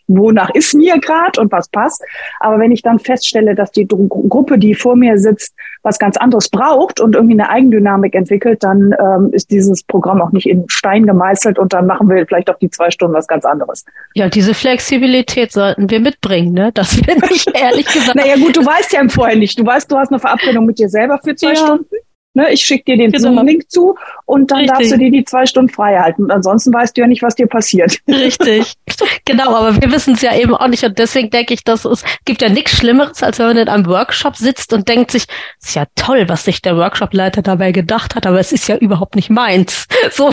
wonach 0.08 0.50
ist 0.56 0.74
mir 0.74 0.98
gerade 1.00 1.40
und 1.40 1.52
was 1.52 1.70
passt. 1.70 2.04
Aber 2.40 2.58
wenn 2.58 2.72
ich 2.72 2.82
dann 2.82 2.98
feststelle, 2.98 3.54
dass 3.54 3.72
die 3.72 3.88
Gruppe, 3.88 4.58
die 4.58 4.74
vor 4.74 4.96
mir 4.96 5.20
sitzt, 5.20 5.54
was 5.84 6.00
ganz 6.00 6.18
anderes 6.18 6.50
braucht 6.50 7.00
und 7.00 7.14
irgendwie 7.14 7.36
eine 7.40 7.52
Eigendynamik 7.52 8.16
entwickelt, 8.16 8.64
dann 8.64 8.96
ähm, 9.00 9.30
ist 9.32 9.52
dieses 9.52 9.84
Programm 9.84 10.24
auch 10.24 10.32
nicht 10.32 10.50
in 10.50 10.66
Stein 10.70 11.06
gemeißelt 11.06 11.60
und 11.60 11.74
dann 11.74 11.86
machen 11.86 12.10
wir 12.10 12.26
vielleicht 12.26 12.50
auch 12.50 12.58
die 12.58 12.72
zwei 12.72 12.90
Stunden 12.90 13.14
was 13.14 13.28
ganz 13.28 13.46
anderes. 13.46 13.86
Ja, 14.16 14.28
diese 14.28 14.56
Flexibilität 14.56 15.52
sollten 15.52 15.88
wir 15.92 16.00
mitbringen, 16.00 16.54
ne? 16.54 16.72
Das 16.74 16.96
finde 16.96 17.28
ich 17.30 17.46
ehrlich 17.54 17.86
gesagt. 17.86 18.16
naja 18.16 18.38
gut, 18.38 18.58
du 18.58 18.66
weißt 18.66 18.94
ja 18.94 19.02
im 19.02 19.12
Vorher 19.12 19.38
nicht. 19.38 19.60
Du 19.60 19.66
weißt, 19.66 19.92
du 19.92 19.98
hast 19.98 20.12
eine 20.12 20.20
Verabredung 20.20 20.66
mit 20.66 20.80
dir 20.80 20.90
selber 20.90 21.20
für 21.24 21.36
zwei 21.36 21.50
ja. 21.50 21.56
Stunden. 21.58 21.86
Ne, 22.34 22.52
ich 22.52 22.62
schicke 22.62 22.84
dir 22.86 22.98
den 22.98 23.12
genau. 23.12 23.34
Zoom-Link 23.34 23.68
zu 23.72 23.98
und 24.26 24.52
dann 24.52 24.60
Richtig. 24.60 24.78
darfst 24.78 24.92
du 24.92 24.98
dir 25.00 25.10
die 25.10 25.26
zwei 25.26 25.48
Stunden 25.48 25.72
frei 25.74 25.98
halten. 25.98 26.26
Und 26.26 26.32
ansonsten 26.32 26.72
weißt 26.72 26.96
du 26.96 27.02
ja 27.02 27.08
nicht, 27.08 27.24
was 27.24 27.34
dir 27.34 27.48
passiert. 27.48 27.98
Richtig. 28.08 28.74
genau, 29.26 29.56
aber 29.56 29.82
wir 29.82 29.92
wissen 29.92 30.14
es 30.14 30.22
ja 30.22 30.36
eben 30.36 30.54
auch 30.54 30.68
nicht. 30.68 30.84
Und 30.84 31.00
deswegen 31.00 31.32
denke 31.32 31.56
ich, 31.56 31.64
dass 31.64 31.84
es 31.84 32.04
gibt 32.26 32.44
ja 32.44 32.50
nichts 32.50 32.78
Schlimmeres, 32.78 33.24
als 33.24 33.40
wenn 33.40 33.48
man 33.48 33.58
in 33.58 33.70
einem 33.70 33.88
Workshop 33.88 34.36
sitzt 34.36 34.72
und 34.72 34.88
denkt 34.88 35.10
sich, 35.10 35.26
ist 35.64 35.74
ja 35.74 35.86
toll, 35.96 36.30
was 36.30 36.46
sich 36.46 36.62
der 36.62 36.78
Workshopleiter 36.78 37.42
dabei 37.42 37.72
gedacht 37.72 38.14
hat, 38.14 38.28
aber 38.28 38.40
es 38.40 38.52
ist 38.52 38.68
ja 38.68 38.78
überhaupt 38.78 39.16
nicht 39.16 39.32
meins. 39.32 39.88
So. 40.12 40.32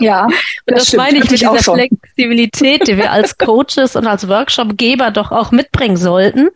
Ja, 0.00 0.26
das, 0.66 0.86
das 0.86 0.92
meine 0.94 1.18
ich 1.18 1.30
mit 1.30 1.40
dieser 1.40 1.54
Flexibilität, 1.54 2.88
die 2.88 2.96
wir 2.96 3.12
als 3.12 3.38
Coaches 3.38 3.94
und 3.94 4.06
als 4.06 4.28
Workshopgeber 4.28 5.12
doch 5.12 5.30
auch 5.30 5.52
mitbringen 5.52 5.96
sollten. 5.96 6.48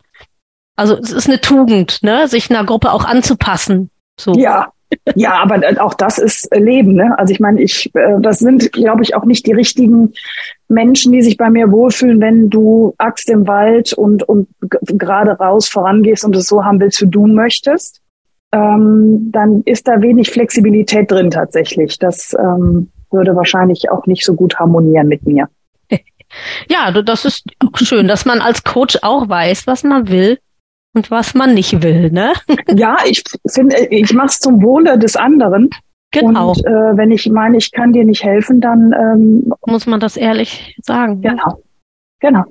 Also 0.74 0.96
es 0.96 1.12
ist 1.12 1.28
eine 1.28 1.40
Tugend, 1.40 2.02
ne, 2.02 2.26
sich 2.28 2.50
einer 2.50 2.64
Gruppe 2.64 2.92
auch 2.92 3.04
anzupassen. 3.04 3.90
So. 4.18 4.32
Ja, 4.34 4.72
ja, 5.14 5.34
aber 5.42 5.60
auch 5.84 5.94
das 5.94 6.18
ist 6.18 6.48
Leben. 6.54 6.94
Ne? 6.94 7.14
Also 7.18 7.32
ich 7.32 7.40
meine, 7.40 7.60
ich, 7.60 7.94
äh, 7.94 8.20
das 8.20 8.38
sind, 8.38 8.72
glaube 8.72 9.02
ich, 9.02 9.14
auch 9.14 9.24
nicht 9.24 9.46
die 9.46 9.52
richtigen 9.52 10.14
Menschen, 10.68 11.12
die 11.12 11.22
sich 11.22 11.36
bei 11.36 11.50
mir 11.50 11.70
wohlfühlen, 11.70 12.20
wenn 12.20 12.48
du 12.48 12.94
Axt 12.98 13.28
im 13.28 13.46
Wald 13.46 13.92
und, 13.92 14.22
und 14.22 14.48
gerade 14.60 15.32
raus 15.32 15.68
vorangehst 15.68 16.24
und 16.24 16.36
es 16.36 16.46
so 16.46 16.64
haben 16.64 16.80
willst, 16.80 17.02
wie 17.02 17.08
du 17.08 17.26
möchtest. 17.26 18.00
Ähm, 18.50 19.30
dann 19.30 19.62
ist 19.64 19.88
da 19.88 20.00
wenig 20.00 20.30
Flexibilität 20.30 21.10
drin 21.10 21.30
tatsächlich. 21.30 21.98
Das 21.98 22.34
ähm, 22.38 22.90
würde 23.10 23.36
wahrscheinlich 23.36 23.90
auch 23.90 24.06
nicht 24.06 24.24
so 24.24 24.34
gut 24.34 24.58
harmonieren 24.58 25.08
mit 25.08 25.26
mir. 25.26 25.48
Ja, 26.68 26.92
das 26.92 27.24
ist 27.24 27.46
schön, 27.76 28.06
dass 28.06 28.26
man 28.26 28.42
als 28.42 28.62
Coach 28.62 28.98
auch 29.00 29.30
weiß, 29.30 29.66
was 29.66 29.82
man 29.82 30.10
will 30.10 30.38
und 30.98 31.12
was 31.12 31.34
man 31.34 31.54
nicht 31.54 31.82
will, 31.82 32.10
ne? 32.10 32.32
Ja, 32.74 32.96
ich 33.06 33.22
finde, 33.48 33.76
ich 33.90 34.12
mache 34.12 34.26
es 34.26 34.40
zum 34.40 34.62
Wohle 34.62 34.98
des 34.98 35.14
anderen. 35.14 35.70
Genau. 36.10 36.50
Und 36.50 36.66
äh, 36.66 36.96
wenn 36.96 37.12
ich 37.12 37.28
meine, 37.30 37.56
ich 37.56 37.70
kann 37.70 37.92
dir 37.92 38.04
nicht 38.04 38.24
helfen, 38.24 38.60
dann 38.60 38.92
ähm, 38.92 39.52
muss 39.66 39.86
man 39.86 40.00
das 40.00 40.16
ehrlich 40.16 40.76
sagen. 40.82 41.20
Ne? 41.20 41.30
Genau. 41.30 41.62
Genau. 42.20 42.44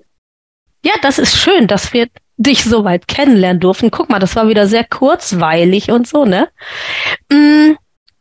Ja, 0.85 0.93
das 1.01 1.19
ist 1.19 1.35
schön, 1.35 1.67
dass 1.67 1.91
wir 1.91 2.07
dich 2.37 2.63
so 2.63 2.85
weit 2.85 3.07
kennenlernen 3.07 3.59
durften. 3.59 3.91
Guck 3.91 4.09
mal, 4.09 4.19
das 4.19 4.35
war 4.35 4.47
wieder 4.47 4.67
sehr 4.67 4.85
kurzweilig 4.85 5.91
und 5.91 6.07
so, 6.07 6.23
ne? 6.23 6.47
Hm, 7.31 7.77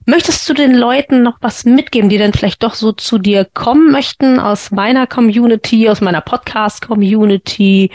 möchtest 0.07 0.49
du 0.49 0.55
den 0.55 0.75
Leuten 0.75 1.23
noch 1.23 1.37
was 1.41 1.65
mitgeben, 1.65 2.09
die 2.09 2.19
dann 2.19 2.33
vielleicht 2.33 2.65
doch 2.65 2.75
so 2.75 2.91
zu 2.93 3.19
dir 3.19 3.45
kommen 3.45 3.93
möchten 3.93 4.41
aus 4.41 4.73
meiner 4.73 5.07
Community, 5.07 5.89
aus 5.89 6.01
meiner 6.01 6.23
Podcast-Community? 6.23 7.93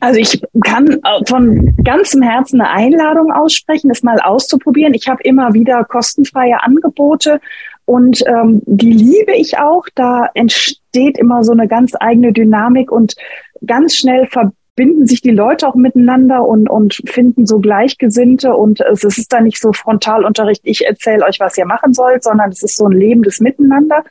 Also 0.00 0.18
ich 0.18 0.42
kann 0.64 1.00
von 1.26 1.74
ganzem 1.84 2.22
Herzen 2.22 2.60
eine 2.60 2.70
Einladung 2.70 3.32
aussprechen, 3.32 3.90
es 3.90 4.02
mal 4.02 4.18
auszuprobieren. 4.20 4.94
Ich 4.94 5.08
habe 5.08 5.22
immer 5.22 5.52
wieder 5.52 5.84
kostenfreie 5.84 6.62
Angebote 6.62 7.40
und 7.84 8.22
ähm, 8.26 8.62
die 8.64 8.92
liebe 8.92 9.34
ich 9.34 9.58
auch. 9.58 9.86
Da 9.94 10.30
entsteht 10.34 11.18
immer 11.18 11.44
so 11.44 11.52
eine 11.52 11.68
ganz 11.68 11.92
eigene 11.98 12.32
Dynamik 12.32 12.90
und 12.90 13.14
ganz 13.66 13.94
schnell 13.94 14.26
verbinden 14.26 15.06
sich 15.06 15.20
die 15.20 15.30
Leute 15.32 15.68
auch 15.68 15.74
miteinander 15.74 16.46
und, 16.46 16.70
und 16.70 17.00
finden 17.06 17.46
so 17.46 17.58
Gleichgesinnte 17.58 18.54
und 18.54 18.80
es, 18.80 19.04
es 19.04 19.18
ist 19.18 19.32
da 19.32 19.40
nicht 19.40 19.60
so 19.60 19.72
Frontalunterricht, 19.72 20.62
ich 20.64 20.86
erzähle 20.86 21.24
euch, 21.26 21.40
was 21.40 21.58
ihr 21.58 21.66
machen 21.66 21.92
sollt, 21.92 22.22
sondern 22.22 22.50
es 22.50 22.62
ist 22.62 22.76
so 22.76 22.86
ein 22.86 22.92
lebendes 22.92 23.40
Miteinander. 23.40 24.04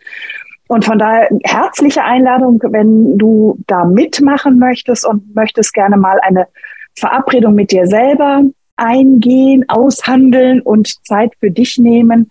Und 0.67 0.85
von 0.85 0.99
daher 0.99 1.29
herzliche 1.43 2.03
Einladung, 2.03 2.61
wenn 2.61 3.17
du 3.17 3.57
da 3.67 3.85
mitmachen 3.85 4.59
möchtest 4.59 5.05
und 5.05 5.35
möchtest 5.35 5.73
gerne 5.73 5.97
mal 5.97 6.19
eine 6.21 6.47
Verabredung 6.95 7.55
mit 7.55 7.71
dir 7.71 7.87
selber 7.87 8.43
eingehen, 8.75 9.65
aushandeln 9.67 10.61
und 10.61 11.05
Zeit 11.05 11.33
für 11.39 11.51
dich 11.51 11.77
nehmen. 11.77 12.29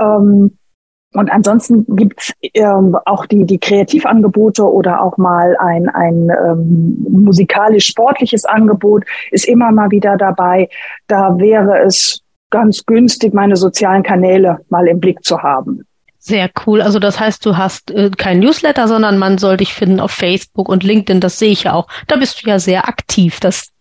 Ähm, 0.00 0.56
und 1.14 1.30
ansonsten 1.30 1.84
gibt's 1.94 2.32
ähm, 2.54 2.96
auch 3.04 3.26
die, 3.26 3.44
die 3.44 3.58
Kreativangebote 3.58 4.64
oder 4.64 5.02
auch 5.02 5.18
mal 5.18 5.56
ein, 5.58 5.88
ein 5.90 6.30
ähm, 6.30 7.06
musikalisch-sportliches 7.08 8.46
Angebot 8.46 9.04
ist 9.30 9.46
immer 9.46 9.70
mal 9.72 9.90
wieder 9.90 10.16
dabei. 10.16 10.70
Da 11.08 11.38
wäre 11.38 11.80
es 11.80 12.20
ganz 12.48 12.86
günstig, 12.86 13.34
meine 13.34 13.56
sozialen 13.56 14.02
Kanäle 14.02 14.60
mal 14.70 14.88
im 14.88 15.00
Blick 15.00 15.22
zu 15.22 15.42
haben. 15.42 15.84
Sehr 16.24 16.48
cool. 16.66 16.82
Also 16.82 17.00
das 17.00 17.18
heißt, 17.18 17.44
du 17.44 17.56
hast 17.56 17.90
äh, 17.90 18.08
kein 18.16 18.38
Newsletter, 18.38 18.86
sondern 18.86 19.18
man 19.18 19.38
soll 19.38 19.56
dich 19.56 19.74
finden 19.74 19.98
auf 19.98 20.12
Facebook 20.12 20.68
und 20.68 20.84
LinkedIn. 20.84 21.18
Das 21.18 21.40
sehe 21.40 21.50
ich 21.50 21.64
ja 21.64 21.72
auch. 21.72 21.88
Da 22.06 22.14
bist 22.14 22.40
du 22.40 22.48
ja 22.48 22.60
sehr 22.60 22.86
aktiv. 22.86 23.40
Das, 23.40 23.72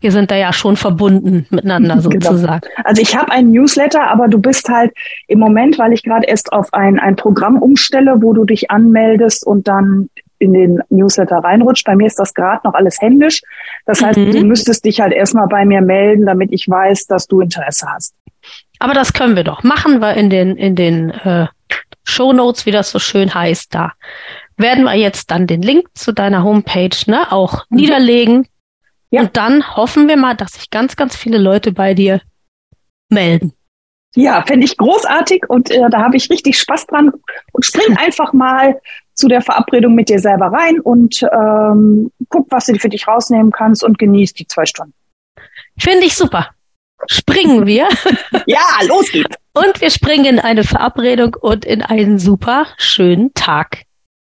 wir 0.00 0.10
sind 0.10 0.32
da 0.32 0.34
ja 0.34 0.52
schon 0.52 0.76
verbunden 0.76 1.46
miteinander 1.48 1.94
genau. 2.02 2.02
sozusagen. 2.02 2.62
Genau. 2.62 2.88
Also 2.88 3.02
ich 3.02 3.16
habe 3.16 3.30
einen 3.30 3.52
Newsletter, 3.52 4.02
aber 4.10 4.26
du 4.26 4.40
bist 4.40 4.68
halt 4.68 4.92
im 5.28 5.38
Moment, 5.38 5.78
weil 5.78 5.92
ich 5.92 6.02
gerade 6.02 6.26
erst 6.26 6.52
auf 6.52 6.74
ein, 6.74 6.98
ein 6.98 7.14
Programm 7.14 7.62
umstelle, 7.62 8.16
wo 8.20 8.32
du 8.32 8.44
dich 8.44 8.68
anmeldest 8.72 9.46
und 9.46 9.68
dann 9.68 10.10
in 10.40 10.54
den 10.54 10.80
Newsletter 10.88 11.36
reinrutscht. 11.36 11.86
Bei 11.86 11.94
mir 11.94 12.08
ist 12.08 12.18
das 12.18 12.34
gerade 12.34 12.62
noch 12.64 12.74
alles 12.74 13.00
händisch. 13.00 13.42
Das 13.84 14.02
heißt, 14.02 14.18
mhm. 14.18 14.32
du 14.32 14.44
müsstest 14.44 14.84
dich 14.84 15.00
halt 15.00 15.12
erstmal 15.12 15.46
bei 15.46 15.64
mir 15.64 15.82
melden, 15.82 16.26
damit 16.26 16.50
ich 16.50 16.68
weiß, 16.68 17.06
dass 17.06 17.28
du 17.28 17.42
Interesse 17.42 17.86
hast. 17.94 18.12
Aber 18.80 18.92
das 18.92 19.12
können 19.12 19.36
wir 19.36 19.44
doch. 19.44 19.62
Machen 19.62 20.00
wir 20.00 20.14
in 20.14 20.30
den, 20.30 20.56
in 20.56 20.74
den 20.74 21.10
äh, 21.10 21.46
Show 22.06 22.32
Notes, 22.32 22.66
wie 22.66 22.70
das 22.70 22.90
so 22.90 22.98
schön 22.98 23.34
heißt, 23.34 23.74
da 23.74 23.92
werden 24.56 24.84
wir 24.84 24.94
jetzt 24.94 25.30
dann 25.30 25.46
den 25.46 25.60
Link 25.60 25.88
zu 25.94 26.12
deiner 26.12 26.42
Homepage 26.42 26.96
ne, 27.06 27.30
auch 27.30 27.64
mhm. 27.68 27.76
niederlegen. 27.76 28.48
Ja. 29.10 29.22
Und 29.22 29.36
dann 29.36 29.76
hoffen 29.76 30.08
wir 30.08 30.16
mal, 30.16 30.34
dass 30.34 30.52
sich 30.52 30.70
ganz, 30.70 30.96
ganz 30.96 31.16
viele 31.16 31.38
Leute 31.38 31.72
bei 31.72 31.94
dir 31.94 32.20
melden. 33.10 33.52
Ja, 34.14 34.42
finde 34.46 34.64
ich 34.64 34.78
großartig 34.78 35.42
und 35.48 35.70
äh, 35.70 35.90
da 35.90 35.98
habe 35.98 36.16
ich 36.16 36.30
richtig 36.30 36.58
Spaß 36.58 36.86
dran. 36.86 37.12
Und 37.52 37.64
spring 37.64 37.96
einfach 37.98 38.32
mal 38.32 38.80
zu 39.14 39.28
der 39.28 39.42
Verabredung 39.42 39.94
mit 39.94 40.08
dir 40.08 40.18
selber 40.18 40.46
rein 40.46 40.80
und 40.80 41.22
ähm, 41.22 42.10
guck, 42.30 42.46
was 42.50 42.66
du 42.66 42.78
für 42.78 42.88
dich 42.88 43.06
rausnehmen 43.06 43.52
kannst 43.52 43.84
und 43.84 43.98
genieß 43.98 44.32
die 44.34 44.46
zwei 44.46 44.64
Stunden. 44.64 44.94
Finde 45.78 46.06
ich 46.06 46.14
super 46.14 46.50
springen 47.06 47.66
wir. 47.66 47.88
Ja, 48.46 48.60
los 48.86 49.10
geht's. 49.10 49.36
Und 49.56 49.80
wir 49.80 49.88
springen 49.88 50.26
in 50.26 50.38
eine 50.38 50.64
Verabredung 50.64 51.34
und 51.40 51.64
in 51.64 51.80
einen 51.80 52.18
super 52.18 52.66
schönen 52.76 53.32
Tag. 53.32 53.84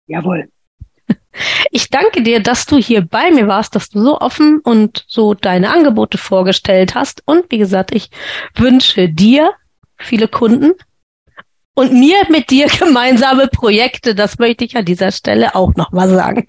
Jawohl. 0.07 0.49
Ich 1.71 1.89
danke 1.89 2.23
dir, 2.23 2.41
dass 2.41 2.65
du 2.65 2.77
hier 2.77 3.01
bei 3.01 3.31
mir 3.31 3.47
warst, 3.47 3.73
dass 3.73 3.87
du 3.87 4.01
so 4.01 4.19
offen 4.19 4.59
und 4.59 5.05
so 5.07 5.33
deine 5.33 5.71
Angebote 5.71 6.17
vorgestellt 6.17 6.93
hast. 6.93 7.23
Und 7.25 7.49
wie 7.51 7.57
gesagt, 7.57 7.95
ich 7.95 8.09
wünsche 8.55 9.07
dir 9.07 9.53
viele 9.97 10.27
Kunden 10.27 10.73
und 11.73 11.93
mir 11.93 12.17
mit 12.29 12.49
dir 12.49 12.67
gemeinsame 12.79 13.47
Projekte. 13.47 14.13
Das 14.13 14.39
möchte 14.39 14.65
ich 14.65 14.75
an 14.75 14.83
dieser 14.83 15.13
Stelle 15.13 15.55
auch 15.55 15.73
nochmal 15.75 16.09
sagen. 16.09 16.47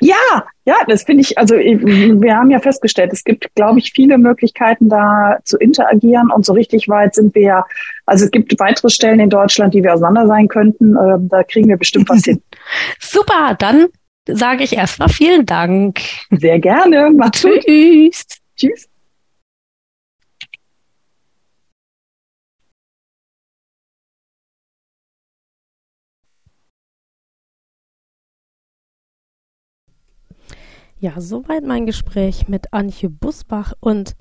Ja, 0.00 0.44
ja, 0.64 0.76
das 0.86 1.02
finde 1.02 1.22
ich, 1.22 1.36
also 1.38 1.56
wir 1.56 2.36
haben 2.36 2.50
ja 2.50 2.60
festgestellt, 2.60 3.12
es 3.12 3.24
gibt, 3.24 3.52
glaube 3.54 3.78
ich, 3.78 3.92
viele 3.92 4.18
Möglichkeiten 4.18 4.88
da 4.88 5.38
zu 5.44 5.56
interagieren 5.58 6.30
und 6.30 6.44
so 6.44 6.52
richtig 6.52 6.88
weit 6.88 7.14
sind 7.14 7.34
wir 7.34 7.42
ja, 7.42 7.64
also 8.06 8.24
es 8.24 8.30
gibt 8.30 8.58
weitere 8.60 8.90
Stellen 8.90 9.20
in 9.20 9.30
Deutschland, 9.30 9.74
die 9.74 9.82
wir 9.82 9.94
auseinander 9.94 10.26
sein 10.26 10.48
könnten, 10.48 10.94
äh, 10.94 11.18
da 11.20 11.42
kriegen 11.42 11.68
wir 11.68 11.76
bestimmt 11.76 12.08
was 12.08 12.24
hin. 12.24 12.42
Super, 13.00 13.56
dann 13.58 13.86
sage 14.26 14.64
ich 14.64 14.76
erstmal 14.76 15.08
vielen 15.08 15.46
Dank. 15.46 16.00
Sehr 16.30 16.58
gerne. 16.58 17.10
Macht's 17.10 17.42
Tschüss. 17.42 18.26
Tschüss. 18.56 18.88
Ja, 31.04 31.20
soweit 31.20 31.64
mein 31.64 31.84
Gespräch 31.84 32.48
mit 32.48 32.72
Antje 32.72 33.10
Busbach 33.10 33.74
und 33.78 34.16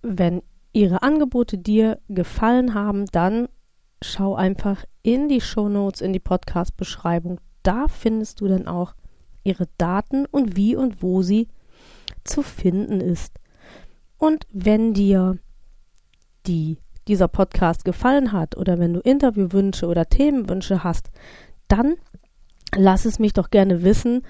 wenn 0.00 0.44
ihre 0.72 1.02
Angebote 1.02 1.58
dir 1.58 1.98
gefallen 2.08 2.72
haben, 2.72 3.06
dann 3.06 3.48
schau 4.00 4.36
einfach 4.36 4.84
in 5.02 5.28
die 5.28 5.40
Show 5.40 5.68
Notes, 5.68 6.00
in 6.00 6.12
die 6.12 6.20
Podcast-Beschreibung. 6.20 7.40
Da 7.64 7.88
findest 7.88 8.40
du 8.40 8.46
dann 8.46 8.68
auch 8.68 8.94
ihre 9.42 9.66
Daten 9.76 10.24
und 10.26 10.54
wie 10.54 10.76
und 10.76 11.02
wo 11.02 11.22
sie 11.22 11.48
zu 12.22 12.42
finden 12.42 13.00
ist. 13.00 13.34
Und 14.18 14.46
wenn 14.52 14.94
dir 14.94 15.36
die, 16.46 16.78
dieser 17.08 17.26
Podcast 17.26 17.84
gefallen 17.84 18.30
hat 18.30 18.56
oder 18.56 18.78
wenn 18.78 18.94
du 18.94 19.00
Interviewwünsche 19.00 19.88
oder 19.88 20.08
Themenwünsche 20.08 20.84
hast, 20.84 21.10
dann 21.66 21.96
lass 22.76 23.04
es 23.04 23.18
mich 23.18 23.32
doch 23.32 23.50
gerne 23.50 23.82
wissen 23.82 24.22